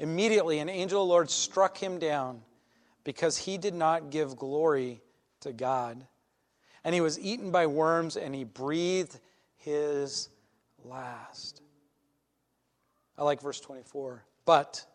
Immediately, 0.00 0.60
an 0.60 0.70
angel 0.70 1.02
of 1.02 1.06
the 1.06 1.12
Lord 1.12 1.30
struck 1.30 1.76
him 1.76 1.98
down 1.98 2.40
because 3.04 3.36
he 3.36 3.58
did 3.58 3.74
not 3.74 4.10
give 4.10 4.34
glory 4.34 5.02
to 5.40 5.52
God. 5.52 6.06
And 6.84 6.94
he 6.94 7.02
was 7.02 7.20
eaten 7.20 7.50
by 7.50 7.66
worms, 7.66 8.16
and 8.16 8.34
he 8.34 8.44
breathed 8.44 9.20
his 9.58 10.30
last. 10.86 11.60
I 13.18 13.24
like 13.24 13.42
verse 13.42 13.60
24. 13.60 14.24
But 14.46 14.86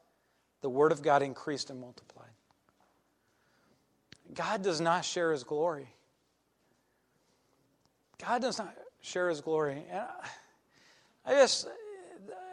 the 0.61 0.69
word 0.69 0.91
of 0.91 1.03
God 1.03 1.21
increased 1.21 1.69
and 1.69 1.79
multiplied. 1.79 2.25
God 4.33 4.63
does 4.63 4.81
not 4.81 5.05
share 5.05 5.31
his 5.31 5.43
glory. 5.43 5.87
God 8.17 8.41
does 8.41 8.57
not 8.57 8.75
share 9.01 9.29
his 9.29 9.41
glory. 9.41 9.83
And 9.91 10.01
I 11.27 11.33
just, 11.33 11.67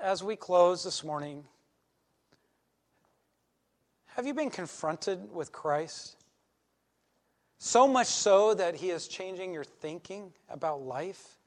as 0.03 0.23
we 0.23 0.37
close 0.37 0.85
this 0.85 1.03
morning, 1.03 1.45
Have 4.17 4.27
you 4.27 4.35
been 4.35 4.51
confronted 4.51 5.33
with 5.33 5.53
Christ? 5.53 6.17
So 7.59 7.89
much 7.89 8.09
so 8.09 8.53
that 8.53 8.75
He 8.75 8.91
is 8.91 9.09
changing 9.09 9.55
your 9.55 9.65
thinking 9.65 10.35
about 10.51 10.83
life? 10.83 11.39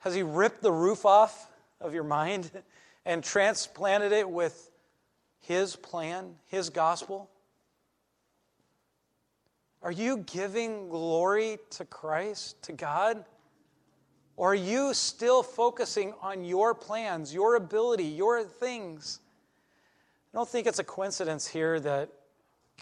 Has 0.00 0.14
He 0.14 0.22
ripped 0.22 0.60
the 0.60 0.70
roof 0.70 1.06
off 1.06 1.50
of 1.80 1.94
your 1.94 2.04
mind 2.04 2.50
and 3.06 3.24
transplanted 3.24 4.12
it 4.12 4.28
with 4.28 4.70
His 5.40 5.74
plan, 5.74 6.34
His 6.48 6.68
gospel? 6.68 7.30
Are 9.80 9.92
you 9.92 10.18
giving 10.18 10.90
glory 10.90 11.58
to 11.70 11.86
Christ, 11.86 12.62
to 12.64 12.72
God? 12.72 13.24
Or 14.36 14.52
are 14.52 14.54
you 14.54 14.92
still 14.92 15.42
focusing 15.42 16.12
on 16.20 16.44
your 16.44 16.74
plans, 16.74 17.32
your 17.32 17.54
ability, 17.56 18.04
your 18.04 18.44
things? 18.44 19.20
I 20.32 20.36
don't 20.36 20.48
think 20.48 20.66
it's 20.66 20.78
a 20.78 20.84
coincidence 20.84 21.46
here 21.46 21.80
that 21.80 22.10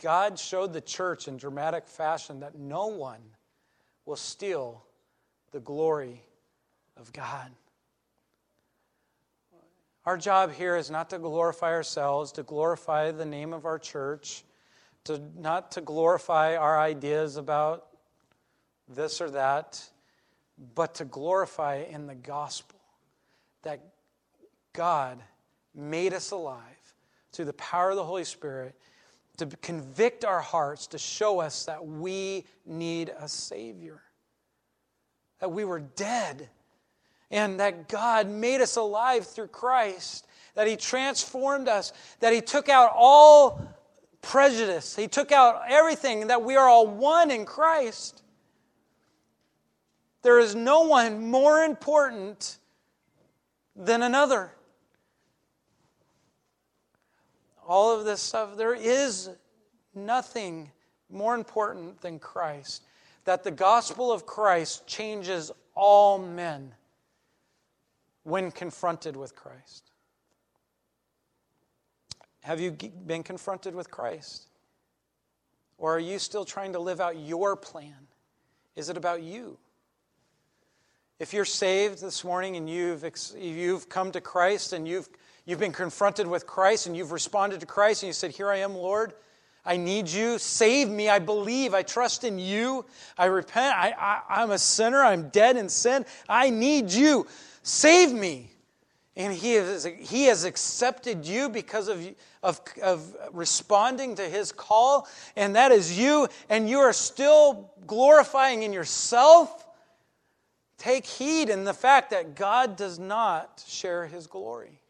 God 0.03 0.39
showed 0.39 0.73
the 0.73 0.81
church 0.81 1.29
in 1.29 1.37
dramatic 1.37 1.87
fashion 1.87 2.41
that 2.41 2.59
no 2.59 2.89
one 2.89 3.21
will 4.05 4.17
steal 4.17 4.85
the 5.53 5.61
glory 5.61 6.23
of 6.97 7.13
God. 7.13 7.51
Our 10.05 10.17
job 10.17 10.53
here 10.53 10.77
is 10.77 10.91
not 10.91 11.11
to 11.11 11.19
glorify 11.19 11.73
ourselves, 11.73 12.33
to 12.33 12.43
glorify 12.43 13.11
the 13.11 13.25
name 13.25 13.53
of 13.53 13.65
our 13.65 13.79
church, 13.79 14.45
to 15.05 15.21
not 15.37 15.73
to 15.73 15.81
glorify 15.81 16.57
our 16.57 16.79
ideas 16.79 17.37
about 17.37 17.87
this 18.89 19.21
or 19.21 19.31
that, 19.31 19.83
but 20.75 20.95
to 20.97 21.05
glorify 21.05 21.85
in 21.91 22.07
the 22.07 22.15
gospel 22.15 22.79
that 23.63 23.81
God 24.73 25.21
made 25.75 26.13
us 26.13 26.31
alive 26.31 26.86
through 27.37 27.45
the 27.45 27.53
power 27.53 27.91
of 27.91 27.97
the 27.97 28.05
Holy 28.05 28.24
Spirit 28.24 28.74
to 29.37 29.47
convict 29.47 30.24
our 30.24 30.41
hearts, 30.41 30.87
to 30.89 30.99
show 30.99 31.41
us 31.41 31.66
that 31.66 31.87
we 31.87 32.45
need 32.64 33.12
a 33.20 33.28
Savior, 33.28 34.01
that 35.41 35.53
we 35.53 35.64
were 35.64 35.80
dead, 35.80 36.49
and 37.30 37.61
that 37.61 37.89
God 37.89 38.28
made 38.28 38.62
us 38.62 38.76
alive 38.76 39.26
through 39.26 39.49
Christ, 39.49 40.26
that 40.55 40.66
He 40.66 40.76
transformed 40.76 41.68
us, 41.68 41.93
that 42.20 42.32
He 42.32 42.41
took 42.41 42.70
out 42.70 42.93
all 42.95 43.61
prejudice, 44.22 44.97
He 44.97 45.07
took 45.07 45.30
out 45.30 45.61
everything, 45.68 46.28
that 46.28 46.43
we 46.43 46.57
are 46.57 46.68
all 46.68 46.87
one 46.87 47.30
in 47.30 47.45
Christ. 47.45 48.22
There 50.22 50.39
is 50.39 50.55
no 50.55 50.82
one 50.82 51.30
more 51.30 51.62
important 51.62 52.57
than 53.76 54.03
another 54.03 54.56
all 57.67 57.99
of 57.99 58.05
this 58.05 58.21
stuff, 58.21 58.57
there 58.57 58.75
is 58.75 59.31
nothing 59.95 60.71
more 61.11 61.35
important 61.35 62.01
than 62.01 62.19
Christ. 62.19 62.85
That 63.25 63.45
the 63.45 63.51
gospel 63.51 64.12
of 64.12 64.27
Christ 64.27 64.87
changes 64.87 65.51
all 65.75 66.19
men 66.19 66.73
when 68.23 68.51
confronted 68.51 69.17
with 69.17 69.35
Christ. 69.35 69.91
Have 72.43 72.61
you 72.61 72.71
been 72.71 73.25
confronted 73.25 73.75
with 73.75 73.91
Christ? 73.91 74.47
Or 75.79 75.97
are 75.97 76.01
you 76.01 76.19
still 76.19 76.45
trying 76.45 76.73
to 76.75 76.79
live 76.79 77.01
out 77.01 77.19
your 77.19 77.57
plan? 77.57 78.07
Is 78.77 78.89
it 78.89 78.97
about 78.97 79.23
you? 79.23 79.59
If 81.19 81.33
you're 81.33 81.45
saved 81.45 82.01
this 82.01 82.25
morning 82.25 82.57
and 82.57 82.69
you've, 82.69 83.05
you've 83.37 83.89
come 83.89 84.12
to 84.12 84.21
Christ 84.21 84.73
and 84.73 84.87
you've 84.87 85.09
You've 85.47 85.61
been 85.61 85.73
confronted 85.73 86.27
with 86.27 86.47
Christ 86.47 86.87
and 86.87 86.97
you've 86.97 87.13
responded 87.13 87.61
to 87.61 87.67
Christ 87.67 88.03
and 88.03 88.09
you 88.09 88.13
said, 88.13 88.33
Here 88.33 88.51
I 88.51 88.57
am, 88.57 88.75
Lord. 88.75 89.15
I 89.65 89.77
need 89.77 90.09
you. 90.09 90.39
Save 90.39 90.89
me. 90.89 91.09
I 91.09 91.19
believe. 91.19 91.75
I 91.75 91.83
trust 91.83 92.25
in 92.25 92.39
you. 92.39 92.85
I 93.19 93.27
repent. 93.27 93.77
I, 93.77 94.23
I, 94.29 94.43
am 94.43 94.51
a 94.53 94.59
sinner. 94.59 95.03
I'm 95.03 95.29
dead 95.31 95.57
in 95.57 95.69
sin. 95.69 96.05
I 96.29 96.51
need 96.51 96.93
you. 96.93 97.27
Save 97.63 98.13
me. 98.13 98.51
And 99.17 99.33
he 99.33 99.55
has, 99.55 99.89
he 99.99 100.25
has 100.27 100.45
accepted 100.45 101.27
you 101.27 101.49
because 101.49 101.89
of, 101.89 102.07
of, 102.43 102.61
of 102.83 103.17
responding 103.33 104.15
to 104.17 104.23
his 104.23 104.53
call, 104.53 105.09
and 105.37 105.57
that 105.57 105.73
is 105.73 105.99
you, 105.99 106.29
and 106.51 106.69
you 106.69 106.81
are 106.81 106.93
still 106.93 107.73
glorifying 107.87 108.63
in 108.63 108.75
yourself. 108.75 109.67
Take 110.77 111.07
heed 111.07 111.49
in 111.49 111.65
the 111.65 111.73
fact 111.73 112.11
that 112.11 112.35
God 112.35 112.77
does 112.77 112.99
not 112.99 113.65
share 113.67 114.07
his 114.07 114.27
glory. 114.27 114.81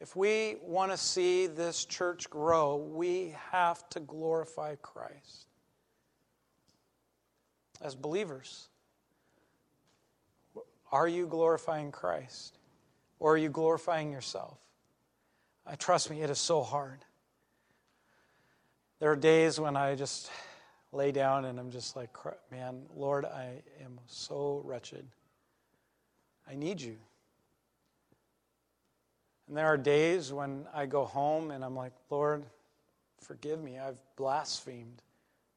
If 0.00 0.14
we 0.14 0.56
want 0.62 0.92
to 0.92 0.96
see 0.96 1.46
this 1.46 1.84
church 1.84 2.30
grow, 2.30 2.76
we 2.76 3.34
have 3.50 3.88
to 3.90 4.00
glorify 4.00 4.76
Christ. 4.76 5.46
As 7.80 7.94
believers, 7.94 8.68
are 10.92 11.08
you 11.08 11.26
glorifying 11.26 11.90
Christ? 11.90 12.58
Or 13.18 13.34
are 13.34 13.36
you 13.36 13.48
glorifying 13.48 14.12
yourself? 14.12 14.58
I 15.66 15.74
trust 15.74 16.10
me, 16.10 16.22
it 16.22 16.30
is 16.30 16.38
so 16.38 16.62
hard. 16.62 17.04
There 19.00 19.10
are 19.10 19.16
days 19.16 19.60
when 19.60 19.76
I 19.76 19.96
just 19.96 20.30
lay 20.92 21.12
down 21.12 21.44
and 21.44 21.58
I'm 21.58 21.70
just 21.70 21.94
like, 21.96 22.10
man, 22.50 22.82
Lord, 22.94 23.24
I 23.24 23.62
am 23.84 23.98
so 24.06 24.62
wretched. 24.64 25.06
I 26.50 26.54
need 26.54 26.80
you. 26.80 26.96
And 29.48 29.56
there 29.56 29.66
are 29.66 29.78
days 29.78 30.32
when 30.32 30.66
I 30.74 30.86
go 30.86 31.04
home 31.04 31.50
and 31.50 31.64
I'm 31.64 31.74
like, 31.74 31.92
Lord, 32.10 32.44
forgive 33.20 33.62
me. 33.62 33.78
I've 33.78 33.98
blasphemed 34.16 35.02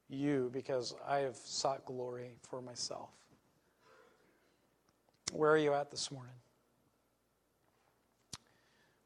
you 0.08 0.50
because 0.52 0.94
I 1.06 1.18
have 1.18 1.36
sought 1.36 1.84
glory 1.84 2.32
for 2.48 2.62
myself. 2.62 3.10
Where 5.32 5.50
are 5.50 5.58
you 5.58 5.74
at 5.74 5.90
this 5.90 6.10
morning? 6.10 6.34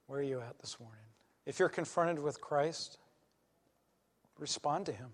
Where 0.07 0.21
are 0.21 0.23
you 0.23 0.41
at 0.41 0.59
this 0.61 0.79
morning? 0.79 0.99
If 1.47 1.59
you're 1.59 1.69
confronted 1.69 2.21
with 2.21 2.41
Christ, 2.41 2.99
respond 4.39 4.87
to 4.87 4.93
him. 4.93 5.09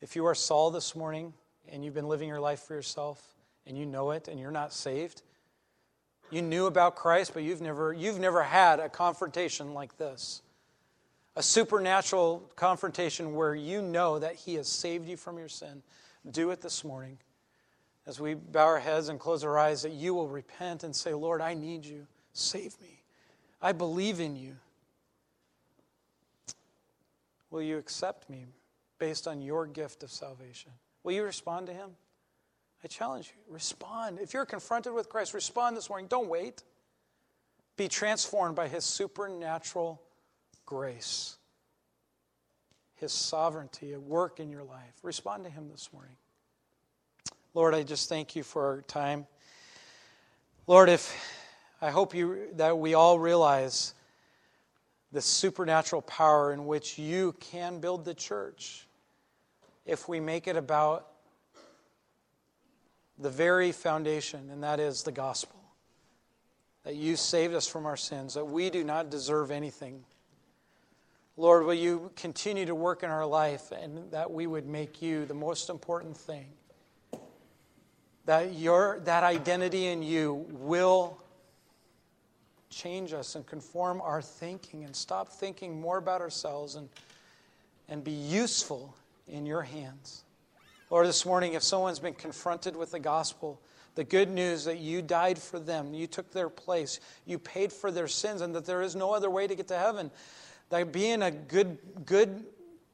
If 0.00 0.14
you 0.14 0.26
are 0.26 0.34
Saul 0.34 0.70
this 0.70 0.94
morning 0.94 1.32
and 1.68 1.84
you've 1.84 1.94
been 1.94 2.08
living 2.08 2.28
your 2.28 2.40
life 2.40 2.60
for 2.60 2.74
yourself 2.74 3.20
and 3.66 3.76
you 3.76 3.86
know 3.86 4.12
it 4.12 4.28
and 4.28 4.38
you're 4.38 4.50
not 4.50 4.72
saved, 4.72 5.22
you 6.30 6.42
knew 6.42 6.66
about 6.66 6.96
Christ, 6.96 7.32
but 7.34 7.42
you've 7.42 7.60
never, 7.60 7.92
you've 7.92 8.18
never 8.18 8.42
had 8.42 8.80
a 8.80 8.88
confrontation 8.88 9.74
like 9.74 9.96
this. 9.98 10.42
A 11.36 11.42
supernatural 11.42 12.50
confrontation 12.56 13.34
where 13.34 13.54
you 13.54 13.82
know 13.82 14.18
that 14.18 14.36
He 14.36 14.54
has 14.54 14.68
saved 14.68 15.08
you 15.08 15.16
from 15.16 15.38
your 15.38 15.48
sin. 15.48 15.82
Do 16.30 16.50
it 16.50 16.60
this 16.60 16.84
morning. 16.84 17.18
As 18.06 18.20
we 18.20 18.34
bow 18.34 18.66
our 18.66 18.78
heads 18.78 19.08
and 19.08 19.18
close 19.18 19.44
our 19.44 19.58
eyes, 19.58 19.82
that 19.82 19.92
you 19.92 20.14
will 20.14 20.28
repent 20.28 20.84
and 20.84 20.94
say, 20.94 21.14
Lord, 21.14 21.40
I 21.40 21.54
need 21.54 21.84
you. 21.84 22.06
Save 22.32 22.80
me. 22.80 23.02
I 23.60 23.72
believe 23.72 24.20
in 24.20 24.36
you. 24.36 24.56
Will 27.50 27.62
you 27.62 27.78
accept 27.78 28.28
me 28.28 28.46
based 28.98 29.26
on 29.26 29.40
your 29.40 29.66
gift 29.66 30.02
of 30.02 30.10
salvation? 30.10 30.72
Will 31.02 31.12
you 31.12 31.24
respond 31.24 31.66
to 31.68 31.72
Him? 31.72 31.90
I 32.84 32.86
challenge 32.86 33.32
you, 33.34 33.54
respond. 33.54 34.18
If 34.20 34.34
you're 34.34 34.44
confronted 34.44 34.92
with 34.92 35.08
Christ, 35.08 35.32
respond 35.32 35.74
this 35.74 35.88
morning. 35.88 36.06
Don't 36.06 36.28
wait. 36.28 36.62
Be 37.78 37.88
transformed 37.88 38.54
by 38.54 38.68
His 38.68 38.84
supernatural 38.84 40.02
grace, 40.66 41.38
His 42.96 43.10
sovereignty 43.10 43.94
at 43.94 44.02
work 44.02 44.38
in 44.38 44.50
your 44.50 44.64
life. 44.64 44.92
Respond 45.02 45.44
to 45.44 45.50
Him 45.50 45.70
this 45.70 45.88
morning. 45.94 46.14
Lord, 47.54 47.74
I 47.74 47.84
just 47.84 48.10
thank 48.10 48.36
you 48.36 48.42
for 48.42 48.66
our 48.66 48.82
time. 48.82 49.26
Lord, 50.66 50.90
if 50.90 51.16
I 51.80 51.90
hope 51.90 52.14
you 52.14 52.48
that 52.56 52.76
we 52.76 52.92
all 52.92 53.18
realize 53.18 53.94
the 55.10 55.22
supernatural 55.22 56.02
power 56.02 56.52
in 56.52 56.66
which 56.66 56.98
you 56.98 57.34
can 57.40 57.80
build 57.80 58.04
the 58.04 58.14
church 58.14 58.86
if 59.86 60.06
we 60.06 60.20
make 60.20 60.48
it 60.48 60.56
about 60.56 61.13
the 63.18 63.30
very 63.30 63.72
foundation, 63.72 64.50
and 64.50 64.62
that 64.62 64.80
is 64.80 65.02
the 65.02 65.12
gospel. 65.12 65.60
That 66.84 66.96
you 66.96 67.16
saved 67.16 67.54
us 67.54 67.66
from 67.66 67.86
our 67.86 67.96
sins, 67.96 68.34
that 68.34 68.44
we 68.44 68.70
do 68.70 68.84
not 68.84 69.10
deserve 69.10 69.50
anything. 69.50 70.04
Lord, 71.36 71.64
will 71.64 71.74
you 71.74 72.10
continue 72.14 72.66
to 72.66 72.74
work 72.74 73.02
in 73.02 73.10
our 73.10 73.26
life 73.26 73.72
and 73.72 74.10
that 74.12 74.30
we 74.30 74.46
would 74.46 74.66
make 74.66 75.02
you 75.02 75.24
the 75.24 75.34
most 75.34 75.70
important 75.70 76.16
thing? 76.16 76.46
That 78.26 78.54
your 78.54 79.00
that 79.04 79.24
identity 79.24 79.86
in 79.86 80.02
you 80.02 80.46
will 80.50 81.18
change 82.70 83.12
us 83.12 83.34
and 83.34 83.46
conform 83.46 84.00
our 84.00 84.20
thinking 84.20 84.84
and 84.84 84.94
stop 84.94 85.28
thinking 85.28 85.80
more 85.80 85.98
about 85.98 86.20
ourselves 86.20 86.74
and, 86.74 86.88
and 87.88 88.02
be 88.02 88.12
useful 88.12 88.94
in 89.28 89.46
your 89.46 89.62
hands. 89.62 90.23
Lord, 90.90 91.06
this 91.06 91.24
morning, 91.24 91.54
if 91.54 91.62
someone's 91.62 91.98
been 91.98 92.14
confronted 92.14 92.76
with 92.76 92.90
the 92.92 93.00
gospel, 93.00 93.60
The 93.94 94.04
good 94.04 94.28
news 94.30 94.64
that 94.64 94.78
you 94.78 95.02
died 95.02 95.38
for 95.38 95.60
them, 95.60 95.94
you 95.94 96.06
took 96.06 96.32
their 96.32 96.48
place, 96.48 96.98
you 97.26 97.38
paid 97.38 97.72
for 97.72 97.92
their 97.92 98.08
sins, 98.08 98.40
and 98.40 98.54
that 98.54 98.64
there 98.64 98.82
is 98.82 98.96
no 98.96 99.12
other 99.12 99.30
way 99.30 99.46
to 99.46 99.54
get 99.54 99.68
to 99.68 99.78
heaven. 99.78 100.10
That 100.70 100.92
being 100.92 101.22
a 101.22 101.30
good, 101.30 101.78
good 102.04 102.44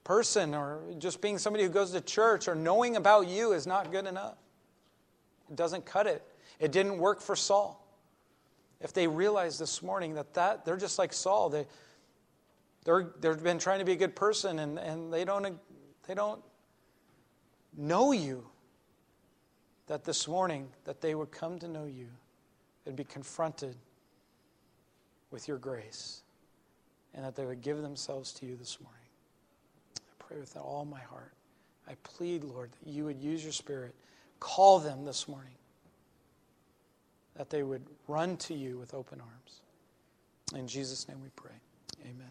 person 0.05 0.55
or 0.55 0.81
just 0.99 1.21
being 1.21 1.39
somebody 1.39 1.65
who 1.65 1.71
goes 1.71 1.93
to 1.93 2.01
church 2.01 2.49
or 2.49 2.55
knowing 2.55 2.97
about 2.97 3.29
you 3.29 3.53
is 3.53 3.67
not 3.67 3.91
good 3.91 4.07
enough. 4.07 4.37
It 5.49 5.57
doesn't 5.57 5.87
cut 5.87 6.07
it. 6.07 6.23
It 6.59 6.73
didn't 6.73 6.99
work 6.99 7.23
for 7.23 7.35
Saul. 7.35 7.87
If 8.81 8.93
they 8.93 9.07
realize 9.07 9.59
this 9.59 9.83
morning 9.83 10.15
that, 10.15 10.35
that 10.35 10.65
they're 10.65 10.77
just 10.77 10.99
like 10.99 11.13
Saul, 11.13 11.49
they, 11.49 11.67
they're, 12.85 13.11
they've 13.21 13.43
been 13.43 13.59
trying 13.59 13.79
to 13.79 13.85
be 13.85 13.93
a 13.93 13.97
good 13.97 14.17
person 14.17 14.59
and, 14.59 14.79
and 14.79 15.13
they, 15.13 15.25
don't, 15.25 15.59
they 16.07 16.15
don't 16.15 16.43
know 17.77 18.13
you, 18.13 18.47
that 19.87 20.05
this 20.05 20.29
morning 20.29 20.69
that 20.85 21.01
they 21.01 21.15
would 21.15 21.33
come 21.33 21.59
to 21.59 21.69
know 21.69 21.85
you 21.85 22.07
and 22.87 22.95
be 22.95 23.05
confronted 23.05 23.75
with 25.31 25.49
your 25.49 25.59
grace 25.59 26.23
and 27.15 27.25
that 27.25 27.35
they 27.35 27.45
would 27.45 27.61
give 27.61 27.83
themselves 27.83 28.33
to 28.33 28.47
you 28.47 28.57
this 28.57 28.79
morning. 28.81 29.01
I 29.97 30.25
pray 30.25 30.39
with 30.39 30.57
all 30.57 30.85
my 30.85 31.01
heart. 31.01 31.33
I 31.89 31.95
plead, 32.05 32.45
Lord, 32.45 32.71
that 32.85 32.91
you 32.91 33.05
would 33.05 33.21
use 33.21 33.43
your 33.43 33.53
spirit. 33.53 33.95
Call 34.39 34.79
them 34.79 35.05
this 35.05 35.27
morning 35.27 35.55
that 37.37 37.51
they 37.51 37.63
would 37.63 37.85
run 38.07 38.37
to 38.37 38.55
you 38.55 38.79
with 38.79 38.95
open 38.95 39.21
arms. 39.21 39.61
In 40.55 40.69
Jesus' 40.69 41.09
name 41.09 41.23
we 41.23 41.31
pray. 41.37 41.55
Amen. 42.03 42.31